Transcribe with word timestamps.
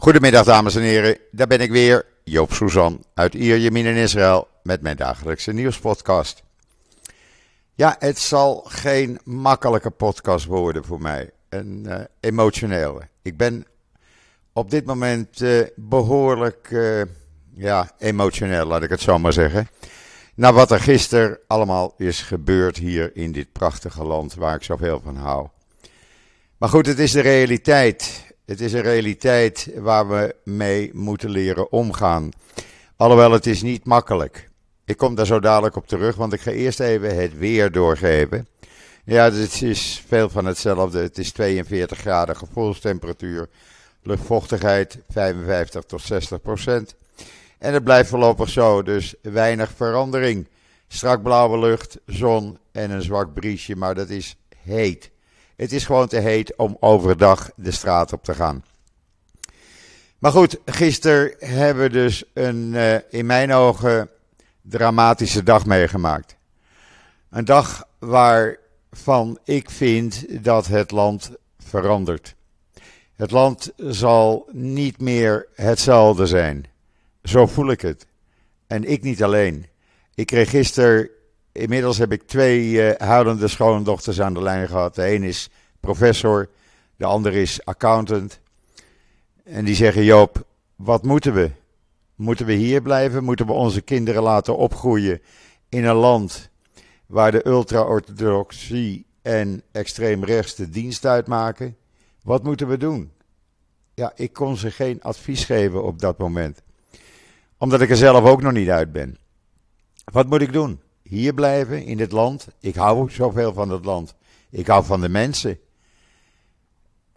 Goedemiddag 0.00 0.44
dames 0.44 0.74
en 0.74 0.82
heren, 0.82 1.18
daar 1.30 1.46
ben 1.46 1.60
ik 1.60 1.70
weer, 1.70 2.06
Joop 2.24 2.52
Suzan 2.52 3.04
uit 3.14 3.34
Ierjemien 3.34 3.86
in 3.86 3.96
Israël 3.96 4.48
met 4.62 4.80
mijn 4.82 4.96
dagelijkse 4.96 5.52
nieuwspodcast. 5.52 6.42
Ja, 7.74 7.96
het 7.98 8.18
zal 8.18 8.64
geen 8.68 9.18
makkelijke 9.24 9.90
podcast 9.90 10.44
worden 10.44 10.84
voor 10.84 11.00
mij, 11.00 11.30
een 11.48 11.84
uh, 11.88 12.00
emotionele. 12.20 13.08
Ik 13.22 13.36
ben 13.36 13.66
op 14.52 14.70
dit 14.70 14.84
moment 14.84 15.40
uh, 15.40 15.66
behoorlijk 15.76 16.70
uh, 16.70 17.02
ja, 17.54 17.90
emotioneel, 17.98 18.66
laat 18.66 18.82
ik 18.82 18.90
het 18.90 19.00
zo 19.00 19.18
maar 19.18 19.32
zeggen. 19.32 19.68
Na 20.34 20.52
wat 20.52 20.70
er 20.70 20.80
gisteren 20.80 21.38
allemaal 21.46 21.94
is 21.96 22.22
gebeurd 22.22 22.76
hier 22.76 23.16
in 23.16 23.32
dit 23.32 23.52
prachtige 23.52 24.04
land 24.04 24.34
waar 24.34 24.54
ik 24.54 24.62
zoveel 24.62 25.00
van 25.04 25.16
hou. 25.16 25.48
Maar 26.58 26.68
goed, 26.68 26.86
het 26.86 26.98
is 26.98 27.12
de 27.12 27.20
realiteit. 27.20 28.26
Het 28.48 28.60
is 28.60 28.72
een 28.72 28.82
realiteit 28.82 29.70
waar 29.76 30.08
we 30.08 30.34
mee 30.44 30.90
moeten 30.94 31.30
leren 31.30 31.72
omgaan. 31.72 32.30
Alhoewel 32.96 33.32
het 33.32 33.46
is 33.46 33.62
niet 33.62 33.84
makkelijk. 33.84 34.48
Ik 34.84 34.96
kom 34.96 35.14
daar 35.14 35.26
zo 35.26 35.40
dadelijk 35.40 35.76
op 35.76 35.86
terug, 35.86 36.16
want 36.16 36.32
ik 36.32 36.40
ga 36.40 36.50
eerst 36.50 36.80
even 36.80 37.16
het 37.16 37.38
weer 37.38 37.72
doorgeven. 37.72 38.48
Ja, 39.04 39.24
het 39.24 39.62
is 39.62 40.04
veel 40.06 40.28
van 40.28 40.44
hetzelfde. 40.44 40.98
Het 40.98 41.18
is 41.18 41.32
42 41.32 41.98
graden 41.98 42.36
gevoelstemperatuur, 42.36 43.48
luchtvochtigheid 44.02 44.98
55 45.08 45.82
tot 45.82 46.02
60 46.02 46.40
procent. 46.40 46.94
En 47.58 47.72
het 47.72 47.84
blijft 47.84 48.10
voorlopig 48.10 48.48
zo, 48.48 48.82
dus 48.82 49.14
weinig 49.22 49.72
verandering. 49.76 50.48
Strak 50.86 51.22
blauwe 51.22 51.58
lucht, 51.58 51.98
zon 52.06 52.58
en 52.72 52.90
een 52.90 53.02
zwak 53.02 53.34
briesje, 53.34 53.76
maar 53.76 53.94
dat 53.94 54.08
is 54.08 54.36
heet. 54.62 55.10
Het 55.58 55.72
is 55.72 55.84
gewoon 55.84 56.08
te 56.08 56.18
heet 56.18 56.56
om 56.56 56.76
overdag 56.80 57.50
de 57.56 57.70
straat 57.70 58.12
op 58.12 58.24
te 58.24 58.34
gaan. 58.34 58.64
Maar 60.18 60.32
goed, 60.32 60.58
gisteren 60.64 61.34
hebben 61.38 61.82
we 61.82 61.90
dus 61.90 62.24
een 62.32 62.72
uh, 62.72 62.94
in 63.10 63.26
mijn 63.26 63.52
ogen 63.52 64.10
dramatische 64.62 65.42
dag 65.42 65.66
meegemaakt. 65.66 66.36
Een 67.30 67.44
dag 67.44 67.88
waarvan 67.98 69.38
ik 69.44 69.70
vind 69.70 70.44
dat 70.44 70.66
het 70.66 70.90
land 70.90 71.30
verandert. 71.58 72.34
Het 73.14 73.30
land 73.30 73.72
zal 73.76 74.48
niet 74.52 75.00
meer 75.00 75.46
hetzelfde 75.54 76.26
zijn. 76.26 76.66
Zo 77.22 77.46
voel 77.46 77.70
ik 77.70 77.80
het. 77.80 78.06
En 78.66 78.84
ik 78.84 79.02
niet 79.02 79.22
alleen. 79.22 79.66
Ik 80.14 80.26
kreeg 80.26 80.50
gisteren 80.50 81.10
Inmiddels 81.52 81.98
heb 81.98 82.12
ik 82.12 82.22
twee 82.22 82.70
uh, 82.70 82.90
huilende 82.96 83.48
schoondochters 83.48 84.20
aan 84.20 84.34
de 84.34 84.42
lijn 84.42 84.68
gehad. 84.68 84.94
De 84.94 85.14
een 85.14 85.22
is 85.22 85.50
professor, 85.80 86.48
de 86.96 87.04
ander 87.04 87.34
is 87.34 87.64
accountant. 87.64 88.40
En 89.44 89.64
die 89.64 89.74
zeggen: 89.74 90.04
Joop, 90.04 90.46
wat 90.76 91.02
moeten 91.02 91.34
we? 91.34 91.50
Moeten 92.14 92.46
we 92.46 92.52
hier 92.52 92.82
blijven? 92.82 93.24
Moeten 93.24 93.46
we 93.46 93.52
onze 93.52 93.80
kinderen 93.80 94.22
laten 94.22 94.56
opgroeien 94.56 95.20
in 95.68 95.84
een 95.84 95.96
land 95.96 96.50
waar 97.06 97.30
de 97.30 97.46
ultra-orthodoxie 97.46 99.06
en 99.22 99.62
extreem 99.72 100.24
rechts 100.24 100.54
de 100.54 100.70
dienst 100.70 101.06
uitmaken? 101.06 101.76
Wat 102.22 102.42
moeten 102.42 102.68
we 102.68 102.76
doen? 102.76 103.12
Ja, 103.94 104.12
ik 104.14 104.32
kon 104.32 104.56
ze 104.56 104.70
geen 104.70 105.02
advies 105.02 105.44
geven 105.44 105.84
op 105.84 105.98
dat 105.98 106.18
moment. 106.18 106.62
Omdat 107.58 107.80
ik 107.80 107.90
er 107.90 107.96
zelf 107.96 108.24
ook 108.24 108.42
nog 108.42 108.52
niet 108.52 108.68
uit 108.68 108.92
ben. 108.92 109.18
Wat 110.04 110.26
moet 110.26 110.40
ik 110.40 110.52
doen? 110.52 110.80
Hier 111.08 111.34
blijven 111.34 111.84
in 111.84 111.96
dit 111.96 112.12
land. 112.12 112.48
Ik 112.60 112.74
hou 112.74 113.10
zoveel 113.10 113.52
van 113.52 113.70
het 113.70 113.84
land. 113.84 114.14
Ik 114.50 114.66
hou 114.66 114.84
van 114.84 115.00
de 115.00 115.08
mensen. 115.08 115.58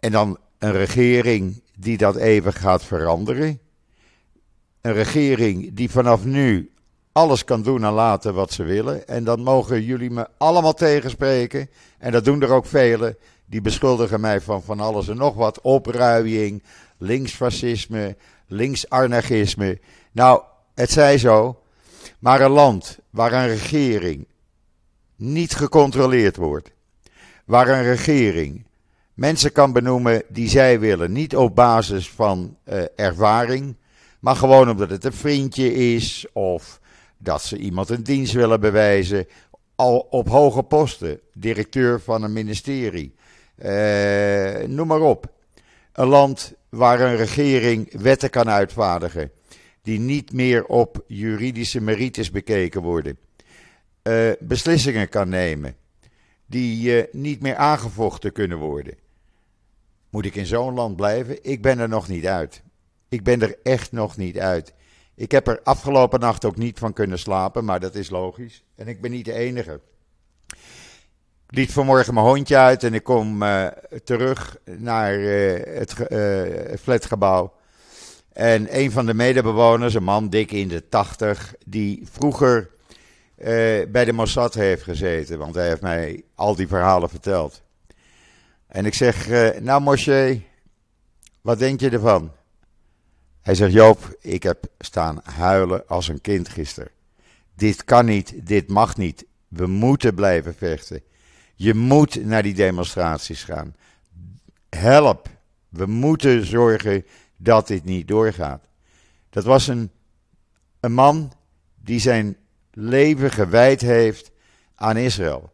En 0.00 0.12
dan 0.12 0.38
een 0.58 0.72
regering 0.72 1.62
die 1.76 1.96
dat 1.96 2.16
even 2.16 2.52
gaat 2.52 2.84
veranderen. 2.84 3.60
Een 4.80 4.92
regering 4.92 5.74
die 5.74 5.90
vanaf 5.90 6.24
nu 6.24 6.72
alles 7.12 7.44
kan 7.44 7.62
doen 7.62 7.84
en 7.84 7.92
laten 7.92 8.34
wat 8.34 8.52
ze 8.52 8.62
willen. 8.62 9.08
En 9.08 9.24
dan 9.24 9.40
mogen 9.42 9.82
jullie 9.82 10.10
me 10.10 10.28
allemaal 10.38 10.74
tegenspreken. 10.74 11.70
En 11.98 12.12
dat 12.12 12.24
doen 12.24 12.42
er 12.42 12.52
ook 12.52 12.66
velen. 12.66 13.16
Die 13.46 13.60
beschuldigen 13.60 14.20
mij 14.20 14.40
van 14.40 14.62
van 14.62 14.80
alles 14.80 15.08
en 15.08 15.16
nog 15.16 15.34
wat. 15.34 15.60
Opruiing, 15.60 16.62
linksfascisme, 16.98 18.16
linksanarchisme. 18.46 19.80
Nou, 20.12 20.42
het 20.74 20.90
zij 20.90 21.18
zo. 21.18 21.61
Maar 22.22 22.40
een 22.40 22.50
land 22.50 22.98
waar 23.10 23.32
een 23.32 23.48
regering 23.48 24.26
niet 25.16 25.54
gecontroleerd 25.54 26.36
wordt, 26.36 26.70
waar 27.44 27.68
een 27.68 27.82
regering 27.82 28.66
mensen 29.14 29.52
kan 29.52 29.72
benoemen 29.72 30.22
die 30.28 30.48
zij 30.48 30.80
willen, 30.80 31.12
niet 31.12 31.36
op 31.36 31.54
basis 31.54 32.10
van 32.10 32.56
uh, 32.64 32.82
ervaring, 32.96 33.76
maar 34.20 34.36
gewoon 34.36 34.70
omdat 34.70 34.90
het 34.90 35.04
een 35.04 35.12
vriendje 35.12 35.74
is 35.74 36.26
of 36.32 36.80
dat 37.18 37.42
ze 37.42 37.56
iemand 37.56 37.88
een 37.88 38.02
dienst 38.02 38.32
willen 38.32 38.60
bewijzen, 38.60 39.26
al 39.74 40.06
op 40.10 40.28
hoge 40.28 40.62
posten, 40.62 41.20
directeur 41.34 42.00
van 42.00 42.22
een 42.22 42.32
ministerie, 42.32 43.14
uh, 43.58 44.66
noem 44.66 44.86
maar 44.86 45.00
op. 45.00 45.26
Een 45.92 46.08
land 46.08 46.52
waar 46.68 47.00
een 47.00 47.16
regering 47.16 48.00
wetten 48.00 48.30
kan 48.30 48.50
uitvaardigen 48.50 49.30
die 49.82 49.98
niet 49.98 50.32
meer 50.32 50.64
op 50.64 51.04
juridische 51.06 51.80
merites 51.80 52.30
bekeken 52.30 52.82
worden. 52.82 53.18
Uh, 54.02 54.30
beslissingen 54.40 55.08
kan 55.08 55.28
nemen 55.28 55.76
die 56.46 56.96
uh, 56.96 57.04
niet 57.12 57.40
meer 57.40 57.56
aangevochten 57.56 58.32
kunnen 58.32 58.58
worden. 58.58 58.94
Moet 60.10 60.24
ik 60.24 60.34
in 60.34 60.46
zo'n 60.46 60.74
land 60.74 60.96
blijven? 60.96 61.44
Ik 61.44 61.62
ben 61.62 61.78
er 61.78 61.88
nog 61.88 62.08
niet 62.08 62.26
uit. 62.26 62.62
Ik 63.08 63.22
ben 63.22 63.42
er 63.42 63.58
echt 63.62 63.92
nog 63.92 64.16
niet 64.16 64.38
uit. 64.38 64.74
Ik 65.14 65.30
heb 65.30 65.46
er 65.46 65.60
afgelopen 65.62 66.20
nacht 66.20 66.44
ook 66.44 66.56
niet 66.56 66.78
van 66.78 66.92
kunnen 66.92 67.18
slapen, 67.18 67.64
maar 67.64 67.80
dat 67.80 67.94
is 67.94 68.10
logisch. 68.10 68.64
En 68.74 68.88
ik 68.88 69.00
ben 69.00 69.10
niet 69.10 69.24
de 69.24 69.32
enige. 69.32 69.80
Ik 71.48 71.58
liet 71.58 71.72
vanmorgen 71.72 72.14
mijn 72.14 72.26
hondje 72.26 72.56
uit 72.56 72.84
en 72.84 72.94
ik 72.94 73.02
kom 73.02 73.42
uh, 73.42 73.66
terug 74.04 74.56
naar 74.64 75.12
het 75.78 75.94
flatgebouw. 76.80 77.52
En 78.32 78.78
een 78.78 78.90
van 78.90 79.06
de 79.06 79.14
medebewoners, 79.14 79.94
een 79.94 80.02
man 80.02 80.28
dik 80.28 80.52
in 80.52 80.68
de 80.68 80.88
tachtig, 80.88 81.54
die 81.66 82.08
vroeger 82.12 82.70
uh, 83.38 83.46
bij 83.88 84.04
de 84.04 84.12
Mossad 84.12 84.54
heeft 84.54 84.82
gezeten. 84.82 85.38
Want 85.38 85.54
hij 85.54 85.68
heeft 85.68 85.80
mij 85.80 86.22
al 86.34 86.54
die 86.54 86.68
verhalen 86.68 87.08
verteld. 87.08 87.62
En 88.66 88.86
ik 88.86 88.94
zeg, 88.94 89.28
uh, 89.28 89.48
nou 89.60 89.80
Moshe, 89.80 90.40
wat 91.40 91.58
denk 91.58 91.80
je 91.80 91.90
ervan? 91.90 92.32
Hij 93.42 93.54
zegt, 93.54 93.72
Joop, 93.72 94.16
ik 94.20 94.42
heb 94.42 94.64
staan 94.78 95.20
huilen 95.24 95.88
als 95.88 96.08
een 96.08 96.20
kind 96.20 96.48
gisteren. 96.48 96.90
Dit 97.54 97.84
kan 97.84 98.04
niet, 98.04 98.34
dit 98.36 98.68
mag 98.68 98.96
niet. 98.96 99.24
We 99.48 99.66
moeten 99.66 100.14
blijven 100.14 100.54
vechten. 100.54 101.02
Je 101.54 101.74
moet 101.74 102.24
naar 102.24 102.42
die 102.42 102.54
demonstraties 102.54 103.44
gaan. 103.44 103.76
Help. 104.68 105.28
We 105.68 105.86
moeten 105.86 106.46
zorgen 106.46 107.04
dat 107.42 107.66
dit 107.66 107.84
niet 107.84 108.08
doorgaat. 108.08 108.68
Dat 109.30 109.44
was 109.44 109.66
een, 109.66 109.90
een 110.80 110.92
man 110.92 111.32
die 111.74 112.00
zijn 112.00 112.36
leven 112.70 113.30
gewijd 113.30 113.80
heeft 113.80 114.30
aan 114.74 114.96
Israël. 114.96 115.52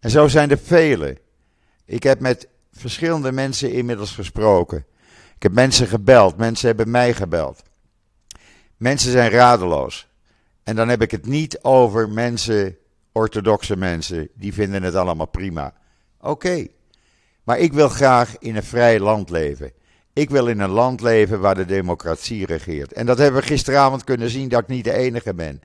En 0.00 0.10
zo 0.10 0.28
zijn 0.28 0.50
er 0.50 0.58
velen. 0.58 1.18
Ik 1.84 2.02
heb 2.02 2.20
met 2.20 2.48
verschillende 2.72 3.32
mensen 3.32 3.72
inmiddels 3.72 4.10
gesproken. 4.10 4.84
Ik 5.34 5.42
heb 5.42 5.52
mensen 5.52 5.86
gebeld, 5.86 6.36
mensen 6.36 6.66
hebben 6.66 6.90
mij 6.90 7.14
gebeld. 7.14 7.62
Mensen 8.76 9.10
zijn 9.10 9.30
radeloos. 9.30 10.08
En 10.62 10.76
dan 10.76 10.88
heb 10.88 11.02
ik 11.02 11.10
het 11.10 11.26
niet 11.26 11.62
over 11.62 12.08
mensen, 12.08 12.76
orthodoxe 13.12 13.76
mensen, 13.76 14.28
die 14.34 14.54
vinden 14.54 14.82
het 14.82 14.94
allemaal 14.94 15.26
prima. 15.26 15.74
Oké. 16.20 16.66
Maar 17.42 17.58
ik 17.58 17.72
wil 17.72 17.88
graag 17.88 18.38
in 18.38 18.56
een 18.56 18.62
vrij 18.62 19.00
land 19.00 19.30
leven. 19.30 19.72
Ik 20.16 20.30
wil 20.30 20.46
in 20.46 20.60
een 20.60 20.70
land 20.70 21.00
leven 21.00 21.40
waar 21.40 21.54
de 21.54 21.64
democratie 21.64 22.46
regeert. 22.46 22.92
En 22.92 23.06
dat 23.06 23.18
hebben 23.18 23.40
we 23.40 23.46
gisteravond 23.46 24.04
kunnen 24.04 24.30
zien 24.30 24.48
dat 24.48 24.60
ik 24.60 24.68
niet 24.68 24.84
de 24.84 24.92
enige 24.92 25.34
ben. 25.34 25.60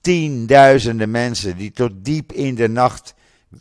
Tienduizenden 0.00 1.10
mensen 1.10 1.56
die 1.56 1.70
tot 1.70 1.90
diep 1.96 2.32
in 2.32 2.54
de 2.54 2.68
nacht 2.68 3.14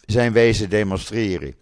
zijn 0.06 0.34
wezen 0.34 0.70
demonstreren. 0.70 1.56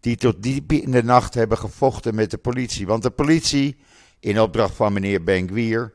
Die 0.00 0.16
tot 0.16 0.42
diep 0.42 0.72
in 0.72 0.90
de 0.90 1.02
nacht 1.02 1.34
hebben 1.34 1.58
gevochten 1.58 2.14
met 2.14 2.30
de 2.30 2.38
politie. 2.38 2.86
Want 2.86 3.02
de 3.02 3.10
politie, 3.10 3.76
in 4.20 4.40
opdracht 4.40 4.74
van 4.74 4.92
meneer 4.92 5.22
Ben 5.22 5.46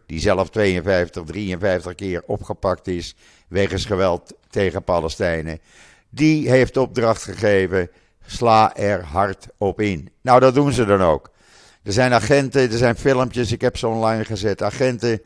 die 0.08 0.20
zelf 0.20 0.50
52, 0.50 1.24
53 1.24 1.96
keer 1.96 2.24
opgepakt 2.26 2.88
is 2.88 3.16
wegens 3.48 3.86
geweld 3.86 4.34
tegen 4.50 4.84
Palestijnen, 4.84 5.60
die 6.10 6.50
heeft 6.50 6.78
opdracht 6.78 7.24
gegeven: 7.24 7.90
sla 8.26 8.76
er 8.76 9.04
hard 9.04 9.48
op 9.58 9.82
in. 9.82 10.10
Nou, 10.22 10.40
dat 10.40 10.54
doen 10.54 10.72
ze 10.72 10.86
dan 10.86 11.02
ook. 11.02 11.34
Er 11.86 11.94
zijn 11.94 12.14
agenten, 12.14 12.72
er 12.72 12.78
zijn 12.78 12.96
filmpjes, 12.96 13.52
ik 13.52 13.62
heb 13.62 13.78
ze 13.78 13.88
online 13.88 14.26
gezet. 14.26 14.62
Agenten 14.62 15.22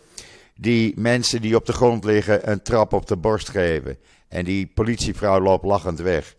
die 0.55 0.93
mensen 0.99 1.41
die 1.41 1.55
op 1.55 1.65
de 1.65 1.73
grond 1.73 2.03
liggen 2.03 2.51
een 2.51 2.61
trap 2.61 2.93
op 2.93 3.07
de 3.07 3.17
borst 3.17 3.49
geven. 3.49 3.97
En 4.27 4.45
die 4.45 4.67
politievrouw 4.67 5.39
loopt 5.39 5.65
lachend 5.65 5.99
weg. 5.99 6.35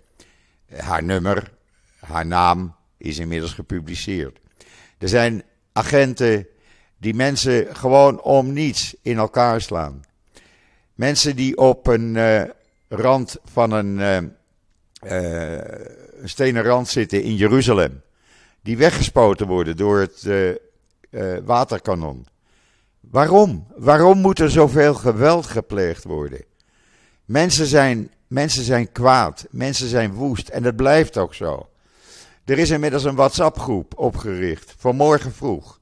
Haar 0.76 1.02
nummer, 1.02 1.52
haar 1.98 2.26
naam 2.26 2.74
is 2.96 3.18
inmiddels 3.18 3.52
gepubliceerd. 3.52 4.38
Er 4.98 5.08
zijn 5.08 5.42
agenten 5.72 6.46
Die 7.00 7.14
mensen 7.14 7.76
gewoon 7.76 8.22
om 8.22 8.52
niets 8.52 8.94
in 9.02 9.18
elkaar 9.18 9.60
slaan. 9.60 10.00
Mensen 10.94 11.36
die 11.36 11.56
op 11.56 11.86
een 11.86 12.14
uh, 12.14 12.42
rand 12.88 13.36
van 13.44 13.70
een, 13.72 13.98
uh, 15.04 15.58
stenen 16.24 16.62
rand 16.62 16.88
zitten 16.88 17.22
in 17.22 17.34
Jeruzalem. 17.34 18.02
Die 18.62 18.76
weggespoten 18.76 19.46
worden 19.46 19.76
door 19.76 19.98
het 20.00 20.26
waterkanon. 21.44 22.26
Waarom? 23.00 23.66
Waarom 23.76 24.18
moet 24.18 24.38
er 24.38 24.50
zoveel 24.50 24.94
geweld 24.94 25.46
gepleegd 25.46 26.04
worden? 26.04 26.44
Mensen 27.24 27.66
zijn, 27.66 28.10
mensen 28.26 28.62
zijn 28.62 28.92
kwaad, 28.92 29.46
mensen 29.50 29.88
zijn 29.88 30.12
woest 30.12 30.48
en 30.48 30.62
dat 30.62 30.76
blijft 30.76 31.18
ook 31.18 31.34
zo. 31.34 31.68
Er 32.44 32.58
is 32.58 32.70
inmiddels 32.70 33.04
een 33.04 33.14
WhatsApp-groep 33.14 33.98
opgericht, 33.98 34.74
vanmorgen 34.78 35.32
vroeg, 35.32 35.80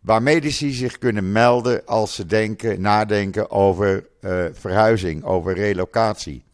waar 0.00 0.22
medici 0.22 0.72
zich 0.72 0.98
kunnen 0.98 1.32
melden 1.32 1.86
als 1.86 2.14
ze 2.14 2.26
denken, 2.26 2.80
nadenken 2.80 3.50
over 3.50 4.06
uh, 4.20 4.44
verhuizing, 4.52 5.24
over 5.24 5.54
relocatie. 5.54 6.44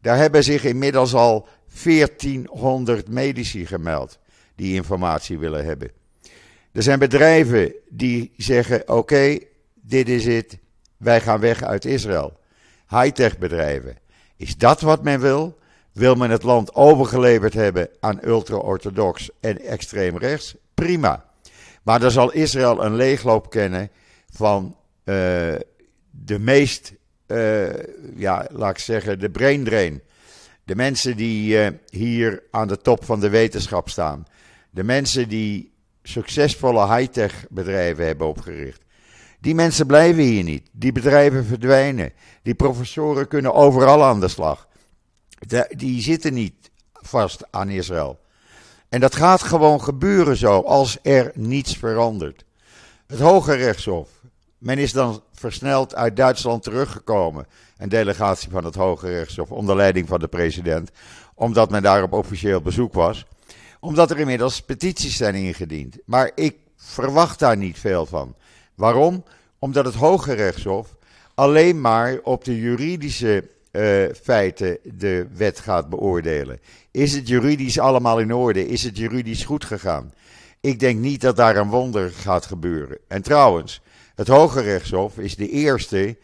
Daar 0.00 0.16
hebben 0.16 0.44
zich 0.44 0.64
inmiddels 0.64 1.14
al 1.14 1.48
1400 1.82 3.08
medici 3.08 3.66
gemeld 3.66 4.18
die 4.58 4.74
informatie 4.74 5.38
willen 5.38 5.64
hebben. 5.64 5.90
Er 6.72 6.82
zijn 6.82 6.98
bedrijven 6.98 7.72
die 7.88 8.32
zeggen: 8.36 8.88
oké, 8.88 9.38
dit 9.74 10.08
is 10.08 10.26
het, 10.26 10.58
wij 10.96 11.20
gaan 11.20 11.40
weg 11.40 11.62
uit 11.62 11.84
Israël. 11.84 12.36
High-tech 12.88 13.38
bedrijven. 13.38 13.96
Is 14.36 14.56
dat 14.56 14.80
wat 14.80 15.02
men 15.02 15.20
wil? 15.20 15.58
Wil 15.92 16.14
men 16.14 16.30
het 16.30 16.42
land 16.42 16.74
overgeleverd 16.74 17.54
hebben 17.54 17.88
aan 18.00 18.20
ultra-orthodox 18.24 19.30
en 19.40 19.60
extreem 19.60 20.18
rechts? 20.18 20.54
Prima. 20.74 21.24
Maar 21.82 22.00
dan 22.00 22.10
zal 22.10 22.32
Israël 22.32 22.84
een 22.84 22.94
leegloop 22.94 23.50
kennen 23.50 23.90
van 24.30 24.76
uh, 25.04 25.14
de 26.10 26.38
meest, 26.38 26.92
uh, 27.26 27.68
ja, 28.16 28.46
laat 28.50 28.70
ik 28.70 28.78
zeggen, 28.78 29.18
de 29.18 29.30
brain 29.30 29.64
drain. 29.64 30.02
De 30.64 30.76
mensen 30.76 31.16
die 31.16 31.56
uh, 31.56 31.68
hier 31.88 32.42
aan 32.50 32.68
de 32.68 32.78
top 32.78 33.04
van 33.04 33.20
de 33.20 33.28
wetenschap 33.28 33.88
staan. 33.88 34.26
De 34.78 34.84
mensen 34.84 35.28
die 35.28 35.72
succesvolle 36.02 36.94
high-tech 36.94 37.46
bedrijven 37.50 38.06
hebben 38.06 38.26
opgericht. 38.26 38.82
Die 39.40 39.54
mensen 39.54 39.86
blijven 39.86 40.22
hier 40.22 40.42
niet. 40.42 40.68
Die 40.72 40.92
bedrijven 40.92 41.44
verdwijnen. 41.44 42.12
Die 42.42 42.54
professoren 42.54 43.28
kunnen 43.28 43.54
overal 43.54 44.04
aan 44.04 44.20
de 44.20 44.28
slag. 44.28 44.68
die 45.76 46.02
zitten 46.02 46.34
niet 46.34 46.70
vast 46.92 47.44
aan 47.50 47.68
Israël. 47.68 48.20
En 48.88 49.00
dat 49.00 49.14
gaat 49.14 49.42
gewoon 49.42 49.82
gebeuren 49.82 50.36
zo 50.36 50.60
als 50.60 50.98
er 51.02 51.32
niets 51.34 51.76
verandert. 51.76 52.44
Het 53.06 53.20
Hoge 53.20 53.54
Rechtshof. 53.54 54.08
Men 54.58 54.78
is 54.78 54.92
dan 54.92 55.22
versneld 55.32 55.94
uit 55.94 56.16
Duitsland 56.16 56.62
teruggekomen. 56.62 57.46
Een 57.76 57.88
delegatie 57.88 58.50
van 58.50 58.64
het 58.64 58.74
Hoge 58.74 59.08
Rechtshof 59.08 59.50
onder 59.50 59.76
leiding 59.76 60.08
van 60.08 60.20
de 60.20 60.28
president. 60.28 60.90
Omdat 61.34 61.70
men 61.70 61.82
daar 61.82 62.02
op 62.02 62.12
officieel 62.12 62.60
bezoek 62.60 62.92
was 62.92 63.26
omdat 63.80 64.10
er 64.10 64.18
inmiddels 64.18 64.62
petities 64.62 65.16
zijn 65.16 65.34
ingediend. 65.34 65.96
Maar 66.04 66.30
ik 66.34 66.56
verwacht 66.76 67.38
daar 67.38 67.56
niet 67.56 67.78
veel 67.78 68.06
van. 68.06 68.34
Waarom? 68.74 69.24
Omdat 69.58 69.84
het 69.84 69.94
Hoge 69.94 70.32
Rechtshof 70.32 70.96
alleen 71.34 71.80
maar 71.80 72.18
op 72.22 72.44
de 72.44 72.60
juridische 72.60 73.44
uh, 73.72 74.04
feiten 74.22 74.78
de 74.82 75.26
wet 75.32 75.60
gaat 75.60 75.88
beoordelen. 75.88 76.60
Is 76.90 77.14
het 77.14 77.28
juridisch 77.28 77.78
allemaal 77.78 78.18
in 78.18 78.34
orde? 78.34 78.66
Is 78.66 78.82
het 78.82 78.96
juridisch 78.96 79.44
goed 79.44 79.64
gegaan? 79.64 80.12
Ik 80.60 80.80
denk 80.80 80.98
niet 80.98 81.20
dat 81.20 81.36
daar 81.36 81.56
een 81.56 81.68
wonder 81.68 82.10
gaat 82.10 82.46
gebeuren. 82.46 82.98
En 83.08 83.22
trouwens, 83.22 83.80
het 84.14 84.28
Hoge 84.28 84.60
Rechtshof 84.60 85.18
is 85.18 85.36
de 85.36 85.48
eerste 85.48 86.16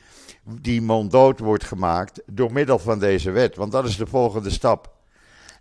die 0.60 0.82
monddood 0.82 1.38
wordt 1.38 1.64
gemaakt 1.64 2.22
door 2.26 2.52
middel 2.52 2.78
van 2.78 2.98
deze 2.98 3.30
wet. 3.30 3.56
Want 3.56 3.72
dat 3.72 3.84
is 3.84 3.96
de 3.96 4.06
volgende 4.06 4.50
stap. 4.50 4.93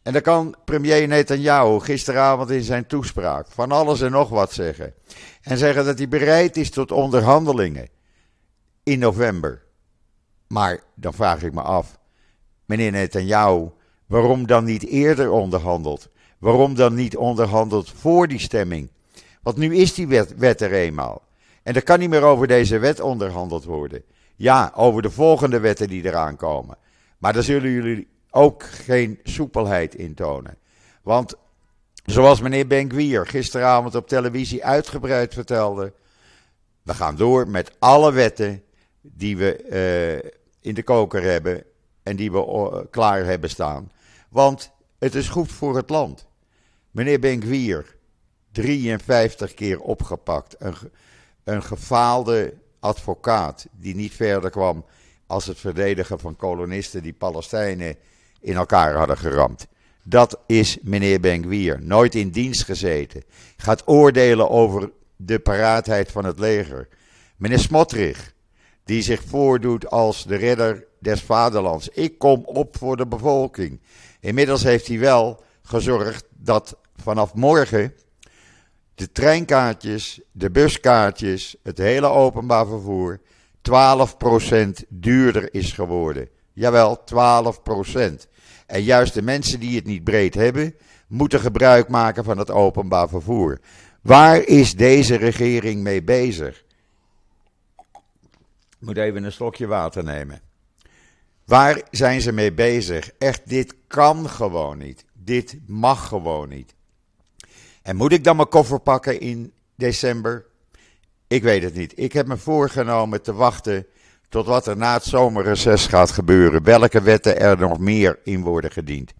En 0.03 0.13
dan 0.13 0.21
kan 0.21 0.55
premier 0.65 1.07
Netanyahu 1.07 1.79
gisteravond 1.79 2.49
in 2.49 2.63
zijn 2.63 2.87
toespraak 2.87 3.47
van 3.49 3.71
alles 3.71 4.01
en 4.01 4.11
nog 4.11 4.29
wat 4.29 4.53
zeggen. 4.53 4.93
En 5.41 5.57
zeggen 5.57 5.85
dat 5.85 5.97
hij 5.97 6.07
bereid 6.07 6.57
is 6.57 6.69
tot 6.69 6.91
onderhandelingen 6.91 7.89
in 8.83 8.99
november. 8.99 9.61
Maar 10.47 10.79
dan 10.95 11.13
vraag 11.13 11.43
ik 11.43 11.53
me 11.53 11.61
af, 11.61 11.99
meneer 12.65 12.91
Netanyahu, 12.91 13.69
waarom 14.07 14.47
dan 14.47 14.63
niet 14.63 14.85
eerder 14.85 15.31
onderhandeld? 15.31 16.09
Waarom 16.39 16.75
dan 16.75 16.93
niet 16.93 17.17
onderhandeld 17.17 17.89
voor 17.89 18.27
die 18.27 18.39
stemming? 18.39 18.89
Want 19.41 19.57
nu 19.57 19.75
is 19.75 19.93
die 19.93 20.07
wet, 20.37 20.61
er 20.61 20.73
eenmaal. 20.73 21.21
En 21.63 21.73
er 21.73 21.83
kan 21.83 21.99
niet 21.99 22.09
meer 22.09 22.23
over 22.23 22.47
deze 22.47 22.79
wet 22.79 22.99
onderhandeld 22.99 23.63
worden. 23.63 24.03
Ja, 24.35 24.71
over 24.75 25.01
de 25.01 25.11
volgende 25.11 25.59
wetten 25.59 25.87
die 25.87 26.05
eraan 26.05 26.35
komen. 26.35 26.77
Maar 27.17 27.33
daar 27.33 27.43
zullen 27.43 27.71
jullie 27.71 28.07
ook 28.35 28.63
geen 28.63 29.19
soepelheid 29.23 29.95
intonen. 29.95 30.57
Want 31.01 31.35
zoals 32.05 32.41
meneer 32.41 32.67
Benkwier 32.67 33.27
gisteravond 33.27 33.95
op 33.95 34.07
televisie 34.07 34.65
uitgebreid 34.65 35.33
vertelde, 35.33 35.93
we 36.81 36.93
gaan 36.93 37.15
door 37.15 37.47
met 37.47 37.71
alle 37.79 38.11
wetten 38.11 38.63
die 39.01 39.37
we 39.37 39.63
uh, 40.23 40.31
in 40.61 40.73
de 40.73 40.83
koker 40.83 41.23
hebben 41.23 41.63
en 42.03 42.15
die 42.15 42.31
we 42.31 42.37
uh, 42.37 42.91
klaar 42.91 43.25
hebben 43.25 43.49
staan. 43.49 43.91
Want 44.29 44.71
het 44.99 45.15
is 45.15 45.29
goed 45.29 45.51
voor 45.51 45.75
het 45.75 45.89
land. 45.89 46.27
Meneer 46.91 47.19
Benkwier, 47.19 47.95
53 48.51 49.53
keer 49.53 49.79
opgepakt. 49.79 50.55
Een, 50.59 50.75
een 51.43 51.63
gefaalde 51.63 52.53
advocaat 52.79 53.67
die 53.71 53.95
niet 53.95 54.13
verder 54.13 54.49
kwam 54.49 54.85
als 55.27 55.45
het 55.45 55.59
verdedigen 55.59 56.19
van 56.19 56.35
kolonisten 56.35 57.03
die 57.03 57.13
Palestijnen 57.13 57.95
in 58.43 58.55
elkaar 58.55 58.93
hadden 58.93 59.17
geramd. 59.17 59.67
Dat 60.03 60.39
is 60.47 60.77
meneer 60.81 61.19
Benkwier. 61.19 61.79
Nooit 61.81 62.15
in 62.15 62.29
dienst 62.29 62.63
gezeten. 62.63 63.23
Gaat 63.57 63.87
oordelen 63.87 64.49
over 64.49 64.91
de 65.15 65.39
paraatheid 65.39 66.11
van 66.11 66.25
het 66.25 66.39
leger. 66.39 66.87
Meneer 67.37 67.59
Smotrich, 67.59 68.33
die 68.83 69.01
zich 69.01 69.23
voordoet 69.27 69.89
als 69.89 70.25
de 70.25 70.35
redder 70.35 70.85
des 70.99 71.21
vaderlands. 71.21 71.89
Ik 71.89 72.17
kom 72.17 72.43
op 72.45 72.77
voor 72.77 72.97
de 72.97 73.07
bevolking. 73.07 73.81
Inmiddels 74.19 74.63
heeft 74.63 74.87
hij 74.87 74.99
wel 74.99 75.43
gezorgd 75.61 76.25
dat 76.37 76.77
vanaf 76.95 77.33
morgen 77.33 77.93
de 78.95 79.11
treinkaartjes, 79.11 80.21
de 80.31 80.51
buskaartjes, 80.51 81.55
het 81.63 81.77
hele 81.77 82.07
openbaar 82.07 82.67
vervoer 82.67 83.19
12% 83.71 84.87
duurder 84.89 85.53
is 85.53 85.71
geworden. 85.71 86.29
Jawel, 86.53 87.03
12%. 87.05 88.27
En 88.73 88.83
juist 88.83 89.13
de 89.13 89.21
mensen 89.21 89.59
die 89.59 89.75
het 89.75 89.85
niet 89.85 90.03
breed 90.03 90.33
hebben, 90.33 90.75
moeten 91.07 91.39
gebruik 91.39 91.89
maken 91.89 92.23
van 92.23 92.37
het 92.37 92.51
openbaar 92.51 93.09
vervoer. 93.09 93.59
Waar 94.01 94.47
is 94.47 94.75
deze 94.75 95.15
regering 95.15 95.81
mee 95.81 96.03
bezig? 96.03 96.63
Ik 98.69 98.79
moet 98.79 98.97
even 98.97 99.23
een 99.23 99.31
slokje 99.31 99.67
water 99.67 100.03
nemen. 100.03 100.41
Waar 101.45 101.81
zijn 101.91 102.21
ze 102.21 102.31
mee 102.31 102.53
bezig? 102.53 103.11
Echt, 103.17 103.49
dit 103.49 103.75
kan 103.87 104.29
gewoon 104.29 104.77
niet. 104.77 105.05
Dit 105.13 105.57
mag 105.67 106.07
gewoon 106.07 106.49
niet. 106.49 106.75
En 107.81 107.95
moet 107.95 108.11
ik 108.11 108.23
dan 108.23 108.35
mijn 108.35 108.49
koffer 108.49 108.79
pakken 108.79 109.19
in 109.19 109.53
december? 109.75 110.45
Ik 111.27 111.43
weet 111.43 111.63
het 111.63 111.73
niet. 111.73 111.99
Ik 111.99 112.13
heb 112.13 112.27
me 112.27 112.37
voorgenomen 112.37 113.21
te 113.21 113.33
wachten 113.33 113.87
tot 114.33 114.45
wat 114.45 114.67
er 114.67 114.77
na 114.77 114.93
het 114.93 115.03
zomerreces 115.03 115.87
gaat 115.87 116.11
gebeuren. 116.11 116.63
Welke 116.63 117.01
wetten 117.01 117.39
er 117.39 117.57
nog 117.57 117.79
meer 117.79 118.19
in 118.23 118.41
worden 118.41 118.71
gediend. 118.71 119.13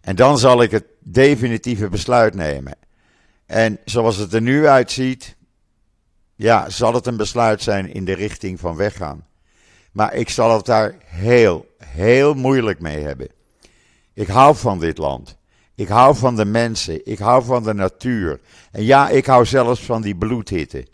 En 0.00 0.16
dan 0.16 0.38
zal 0.38 0.62
ik 0.62 0.70
het 0.70 0.84
definitieve 0.98 1.88
besluit 1.88 2.34
nemen. 2.34 2.76
En 3.46 3.78
zoals 3.84 4.16
het 4.16 4.32
er 4.32 4.40
nu 4.40 4.66
uitziet, 4.66 5.36
ja, 6.34 6.70
zal 6.70 6.94
het 6.94 7.06
een 7.06 7.16
besluit 7.16 7.62
zijn 7.62 7.92
in 7.92 8.04
de 8.04 8.12
richting 8.12 8.60
van 8.60 8.76
weggaan. 8.76 9.26
Maar 9.92 10.14
ik 10.14 10.28
zal 10.28 10.56
het 10.56 10.66
daar 10.66 10.94
heel, 11.04 11.66
heel 11.78 12.34
moeilijk 12.34 12.80
mee 12.80 13.02
hebben. 13.02 13.28
Ik 14.14 14.28
hou 14.28 14.56
van 14.56 14.78
dit 14.78 14.98
land. 14.98 15.36
Ik 15.74 15.88
hou 15.88 16.16
van 16.16 16.36
de 16.36 16.44
mensen. 16.44 17.06
Ik 17.06 17.18
hou 17.18 17.44
van 17.44 17.62
de 17.62 17.74
natuur. 17.74 18.40
En 18.70 18.84
ja, 18.84 19.08
ik 19.08 19.26
hou 19.26 19.44
zelfs 19.44 19.80
van 19.80 20.02
die 20.02 20.16
bloedhitte. 20.16 20.86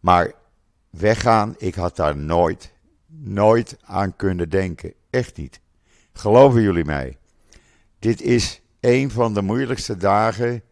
Maar 0.00 0.32
weggaan, 0.90 1.54
ik 1.58 1.74
had 1.74 1.96
daar 1.96 2.16
nooit, 2.16 2.72
nooit 3.06 3.76
aan 3.84 4.16
kunnen 4.16 4.48
denken. 4.48 4.92
Echt 5.10 5.36
niet. 5.36 5.60
Geloven 6.12 6.62
jullie 6.62 6.84
mij? 6.84 7.16
Dit 7.98 8.20
is 8.22 8.60
een 8.80 9.10
van 9.10 9.34
de 9.34 9.42
moeilijkste 9.42 9.96
dagen 9.96 10.62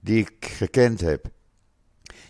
die 0.00 0.18
ik 0.18 0.46
gekend 0.46 1.00
heb. 1.00 1.26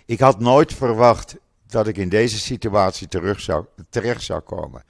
Ik 0.06 0.20
had 0.20 0.40
nooit 0.40 0.72
verwacht 0.72 1.36
dat 1.66 1.86
ik 1.86 1.96
in 1.96 2.08
deze 2.08 2.38
situatie 2.38 3.08
terug 3.08 3.40
zou, 3.40 3.64
terecht 3.90 4.22
zou 4.22 4.40
komen. 4.40 4.82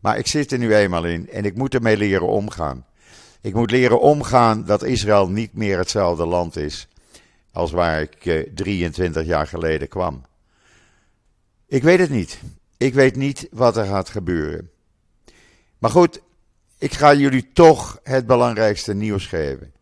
Maar 0.00 0.18
ik 0.18 0.26
zit 0.26 0.52
er 0.52 0.58
nu 0.58 0.74
eenmaal 0.74 1.04
in 1.04 1.30
en 1.30 1.44
ik 1.44 1.54
moet 1.54 1.74
ermee 1.74 1.96
leren 1.96 2.28
omgaan. 2.28 2.86
Ik 3.40 3.54
moet 3.54 3.70
leren 3.70 4.00
omgaan 4.00 4.64
dat 4.64 4.82
Israël 4.82 5.30
niet 5.30 5.52
meer 5.52 5.78
hetzelfde 5.78 6.26
land 6.26 6.56
is 6.56 6.88
als 7.52 7.70
waar 7.70 8.00
ik 8.00 8.46
23 8.54 9.22
eh, 9.22 9.28
jaar 9.28 9.46
geleden 9.46 9.88
kwam. 9.88 10.22
Ik 11.70 11.82
weet 11.82 11.98
het 11.98 12.10
niet. 12.10 12.38
Ik 12.76 12.94
weet 12.94 13.16
niet 13.16 13.48
wat 13.50 13.76
er 13.76 13.84
gaat 13.84 14.08
gebeuren. 14.08 14.70
Maar 15.78 15.90
goed, 15.90 16.22
ik 16.78 16.92
ga 16.92 17.14
jullie 17.14 17.48
toch 17.52 18.00
het 18.02 18.26
belangrijkste 18.26 18.94
nieuws 18.94 19.26
geven. 19.26 19.72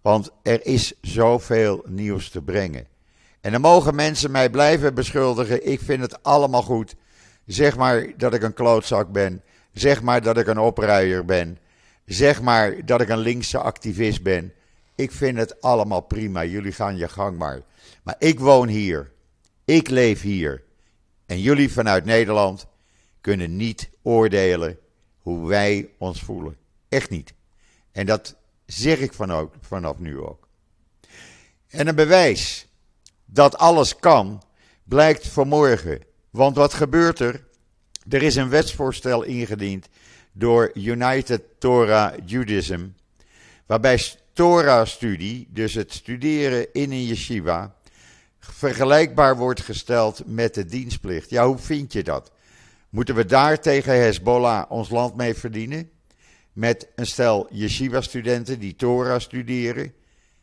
Want 0.00 0.30
er 0.42 0.66
is 0.66 0.92
zoveel 1.00 1.84
nieuws 1.88 2.30
te 2.30 2.42
brengen. 2.42 2.86
En 3.40 3.52
dan 3.52 3.60
mogen 3.60 3.94
mensen 3.94 4.30
mij 4.30 4.50
blijven 4.50 4.94
beschuldigen. 4.94 5.70
Ik 5.70 5.80
vind 5.80 6.02
het 6.02 6.22
allemaal 6.22 6.62
goed. 6.62 6.94
Zeg 7.46 7.76
maar 7.76 8.06
dat 8.16 8.34
ik 8.34 8.42
een 8.42 8.54
klootzak 8.54 9.12
ben. 9.12 9.42
Zeg 9.72 10.02
maar 10.02 10.22
dat 10.22 10.38
ik 10.38 10.46
een 10.46 10.58
opruier 10.58 11.24
ben. 11.24 11.58
Zeg 12.04 12.42
maar 12.42 12.86
dat 12.86 13.00
ik 13.00 13.08
een 13.08 13.18
linkse 13.18 13.58
activist 13.58 14.22
ben. 14.22 14.52
Ik 14.94 15.12
vind 15.12 15.38
het 15.38 15.60
allemaal 15.60 16.00
prima. 16.00 16.44
Jullie 16.44 16.72
gaan 16.72 16.96
je 16.96 17.08
gang 17.08 17.38
maar. 17.38 17.60
Maar 18.02 18.16
ik 18.18 18.40
woon 18.40 18.68
hier. 18.68 19.10
Ik 19.64 19.88
leef 19.88 20.20
hier. 20.20 20.63
En 21.34 21.40
jullie 21.40 21.72
vanuit 21.72 22.04
Nederland 22.04 22.66
kunnen 23.20 23.56
niet 23.56 23.90
oordelen 24.02 24.78
hoe 25.18 25.48
wij 25.48 25.88
ons 25.98 26.22
voelen. 26.22 26.56
Echt 26.88 27.10
niet. 27.10 27.34
En 27.92 28.06
dat 28.06 28.36
zeg 28.66 28.98
ik 28.98 29.12
vanaf 29.60 29.98
nu 29.98 30.18
ook. 30.20 30.48
En 31.68 31.86
een 31.86 31.94
bewijs 31.94 32.66
dat 33.24 33.56
alles 33.56 33.96
kan, 33.96 34.42
blijkt 34.84 35.28
vanmorgen. 35.28 36.02
Want 36.30 36.56
wat 36.56 36.74
gebeurt 36.74 37.18
er? 37.18 37.44
Er 38.08 38.22
is 38.22 38.36
een 38.36 38.48
wetsvoorstel 38.48 39.22
ingediend 39.22 39.88
door 40.32 40.70
United 40.74 41.42
Torah 41.58 42.14
Judaism, 42.24 42.86
waarbij 43.66 44.02
Torah-studie, 44.32 45.48
dus 45.50 45.74
het 45.74 45.92
studeren 45.92 46.72
in 46.72 46.92
een 46.92 47.04
yeshiva, 47.04 47.73
vergelijkbaar 48.52 49.36
wordt 49.36 49.60
gesteld 49.60 50.22
met 50.26 50.54
de 50.54 50.64
dienstplicht. 50.64 51.30
Ja, 51.30 51.46
hoe 51.46 51.58
vind 51.58 51.92
je 51.92 52.02
dat? 52.02 52.32
Moeten 52.88 53.14
we 53.14 53.26
daar 53.26 53.60
tegen 53.60 54.00
Hezbollah 54.00 54.70
ons 54.70 54.90
land 54.90 55.16
mee 55.16 55.34
verdienen? 55.34 55.90
Met 56.52 56.88
een 56.94 57.06
stel 57.06 57.46
yeshiva-studenten 57.50 58.58
die 58.58 58.76
Torah 58.76 59.20
studeren? 59.20 59.94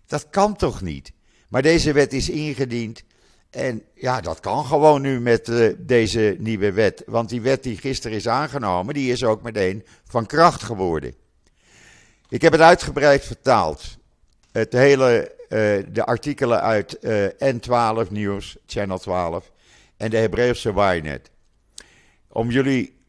Dat 0.06 0.30
kan 0.30 0.56
toch 0.56 0.82
niet? 0.82 1.12
Maar 1.48 1.62
deze 1.62 1.92
wet 1.92 2.14
is 2.14 2.30
ingediend. 2.30 3.04
En 3.50 3.84
ja, 3.94 4.22
dat 4.22 4.40
kan 4.40 4.66
gewoon 4.66 5.02
nu 5.02 5.20
met 5.20 5.48
uh, 5.48 5.74
deze 5.78 6.36
nieuwe 6.40 6.72
wet. 6.72 7.04
Want 7.06 7.30
die 7.30 7.42
wet 7.42 7.64
die 7.64 7.78
gisteren 7.78 8.18
is 8.18 8.28
aangenomen, 8.28 8.94
die 8.94 9.12
is 9.12 9.24
ook 9.24 9.42
meteen 9.42 9.86
van 10.04 10.26
kracht 10.26 10.64
geworden. 10.64 11.16
Ik 12.30 12.42
heb 12.42 12.52
het 12.52 12.62
uitgebreid 12.62 13.26
vertaald. 13.26 13.98
Het 14.52 14.74
hele, 14.74 15.36
de 15.92 16.04
artikelen 16.06 16.62
uit 16.62 16.98
uh, 17.02 17.26
N12 17.28 18.12
Nieuws, 18.12 18.58
Channel 18.66 18.98
12 18.98 19.52
en 19.98 20.10
de 20.10 20.18
Hebreeuwse 20.18 20.74
Wynet. 20.74 21.30
Om 22.28 22.50
jullie 22.50 23.00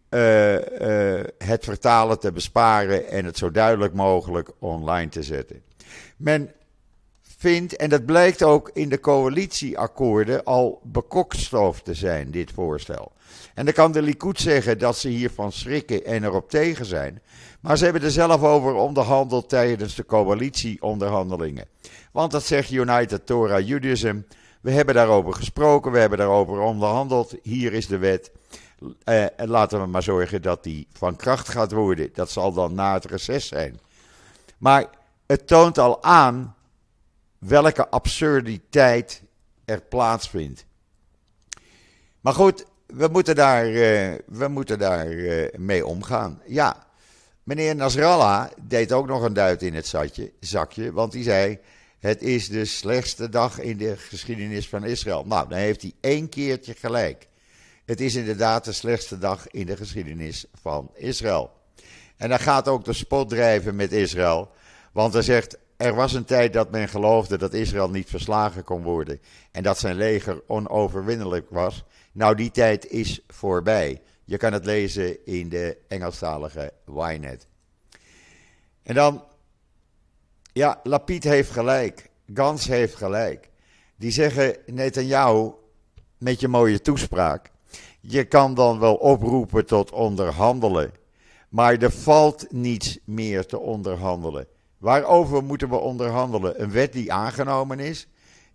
het 1.39 1.65
vertalen 1.65 2.19
te 2.19 2.33
besparen 2.33 3.09
en 3.09 3.25
het 3.25 3.39
zo 3.39 3.51
duidelijk 3.51 3.95
mogelijk 3.95 4.51
online 4.59 5.09
te 5.09 5.23
zetten. 5.23 5.63
Men 6.17 6.53
vindt, 7.43 7.77
en 7.77 7.89
dat 7.89 8.07
blijkt 8.07 8.43
ook 8.43 8.71
in 8.73 8.89
de 8.89 9.01
coalitieakkoorden 9.01 10.45
al 10.45 10.81
bekokstoofd 10.85 11.85
te 11.85 11.95
zijn, 11.95 12.31
dit 12.31 12.51
voorstel. 12.51 13.13
En 13.55 13.65
dan 13.65 13.75
kan 13.75 13.93
de 13.93 14.03
Likud 14.03 14.41
zeggen 14.41 14.79
dat 14.79 14.97
ze 14.97 15.09
hiervan 15.09 15.53
schrikken 15.53 16.05
en 16.05 16.25
erop 16.25 16.51
tegen 16.51 16.87
zijn. 16.87 17.23
Maar 17.61 17.77
ze 17.77 17.85
hebben 17.85 18.03
er 18.03 18.11
zelf 18.11 18.43
over 18.43 18.75
onderhandeld 18.75 19.49
tijdens 19.49 19.95
de 19.95 20.07
coalitieonderhandelingen. 20.07 21.67
Want 22.13 22.31
dat 22.31 22.45
zegt 22.45 22.71
United 22.71 23.27
Torah 23.27 23.67
Judaism. 23.67 24.21
We 24.61 24.71
hebben 24.71 24.95
daarover 24.95 25.35
gesproken, 25.35 25.93
we 25.93 25.99
hebben 25.99 26.19
daarover 26.19 26.61
onderhandeld. 26.61 27.35
Hier 27.43 27.73
is 27.73 27.87
de 27.87 27.99
wet. 27.99 28.33
Eh, 29.05 29.41
en 29.41 29.49
laten 29.49 29.81
we 29.81 29.87
maar 29.87 30.03
zorgen 30.03 30.43
dat 30.43 30.63
die 30.63 30.87
van 30.93 31.17
kracht 31.17 31.49
gaat 31.49 31.73
worden. 31.73 32.11
Dat 32.13 32.31
zal 32.31 32.53
dan 32.53 32.75
na 32.75 32.95
het 32.95 33.05
reces 33.05 33.49
zijn. 33.49 33.81
Maar 34.59 34.87
het 35.27 35.47
toont 35.47 35.79
al 35.79 36.03
aan 36.03 36.55
welke 37.47 37.89
absurditeit 37.89 39.23
er 39.65 39.81
plaatsvindt. 39.81 40.65
Maar 42.21 42.35
goed, 42.35 42.65
we 42.87 43.09
moeten 43.09 43.35
daar, 43.35 43.71
uh, 43.71 44.15
we 44.27 44.49
moeten 44.49 44.79
daar 44.79 45.09
uh, 45.09 45.49
mee 45.57 45.87
omgaan. 45.87 46.43
Ja, 46.47 46.87
meneer 47.43 47.77
Nasrallah 47.77 48.51
deed 48.63 48.93
ook 48.93 49.07
nog 49.07 49.23
een 49.23 49.33
duit 49.33 49.63
in 49.63 49.75
het 49.75 49.95
zakje, 50.41 50.93
want 50.93 51.13
hij 51.13 51.23
zei: 51.23 51.59
Het 51.99 52.23
is 52.23 52.49
de 52.49 52.65
slechtste 52.65 53.29
dag 53.29 53.61
in 53.61 53.77
de 53.77 53.97
geschiedenis 53.97 54.69
van 54.69 54.85
Israël. 54.85 55.25
Nou, 55.25 55.49
dan 55.49 55.59
heeft 55.59 55.83
hij 55.83 55.93
één 56.01 56.29
keertje 56.29 56.75
gelijk. 56.75 57.29
Het 57.85 58.01
is 58.01 58.15
inderdaad 58.15 58.65
de 58.65 58.73
slechtste 58.73 59.19
dag 59.19 59.49
in 59.49 59.67
de 59.67 59.77
geschiedenis 59.77 60.45
van 60.55 60.91
Israël. 60.95 61.51
En 62.17 62.29
dan 62.29 62.41
gaat 62.41 62.69
ook 62.69 62.85
de 62.85 62.93
spot 62.93 63.29
drijven 63.29 63.77
met 63.77 63.93
Israël. 63.93 64.51
Want 64.93 65.13
hij 65.13 65.23
zegt: 65.23 65.59
er 65.83 65.95
was 65.95 66.13
een 66.13 66.25
tijd 66.25 66.53
dat 66.53 66.71
men 66.71 66.89
geloofde 66.89 67.39
dat 67.39 67.53
Israël 67.53 67.91
niet 67.91 68.09
verslagen 68.09 68.65
kon 68.65 68.83
worden 68.83 69.21
en 69.51 69.63
dat 69.63 69.79
zijn 69.79 69.97
leger 69.97 70.43
onoverwinnelijk 70.47 71.51
was. 71.51 71.85
Nou, 72.13 72.35
die 72.35 72.51
tijd 72.51 72.87
is 72.87 73.21
voorbij. 73.27 74.03
Je 74.25 74.37
kan 74.37 74.53
het 74.53 74.65
lezen 74.65 75.27
in 75.27 75.49
de 75.49 75.77
Engelstalige 75.89 76.73
Ynet. 76.87 77.47
En 78.83 78.95
dan, 78.95 79.25
ja, 80.53 80.81
Lapid 80.83 81.25
heeft 81.25 81.51
gelijk, 81.51 82.11
Gans 82.35 82.67
heeft 82.67 82.95
gelijk. 82.95 83.51
Die 83.97 84.11
zeggen, 84.11 84.57
Netanyahu, 84.67 85.51
met 86.19 86.41
je 86.41 86.49
mooie 86.49 86.81
toespraak, 86.81 87.51
je 88.01 88.25
kan 88.25 88.55
dan 88.55 88.79
wel 88.79 88.95
oproepen 88.95 89.67
tot 89.67 89.93
onderhandelen, 89.93 90.93
maar 91.49 91.77
er 91.77 91.93
valt 91.93 92.47
niets 92.51 92.99
meer 93.05 93.47
te 93.47 93.59
onderhandelen. 93.59 94.47
Waarover 94.83 95.45
moeten 95.45 95.69
we 95.69 95.77
onderhandelen? 95.77 96.63
Een 96.63 96.71
wet 96.71 96.93
die 96.93 97.13
aangenomen 97.13 97.81
is. 97.81 98.07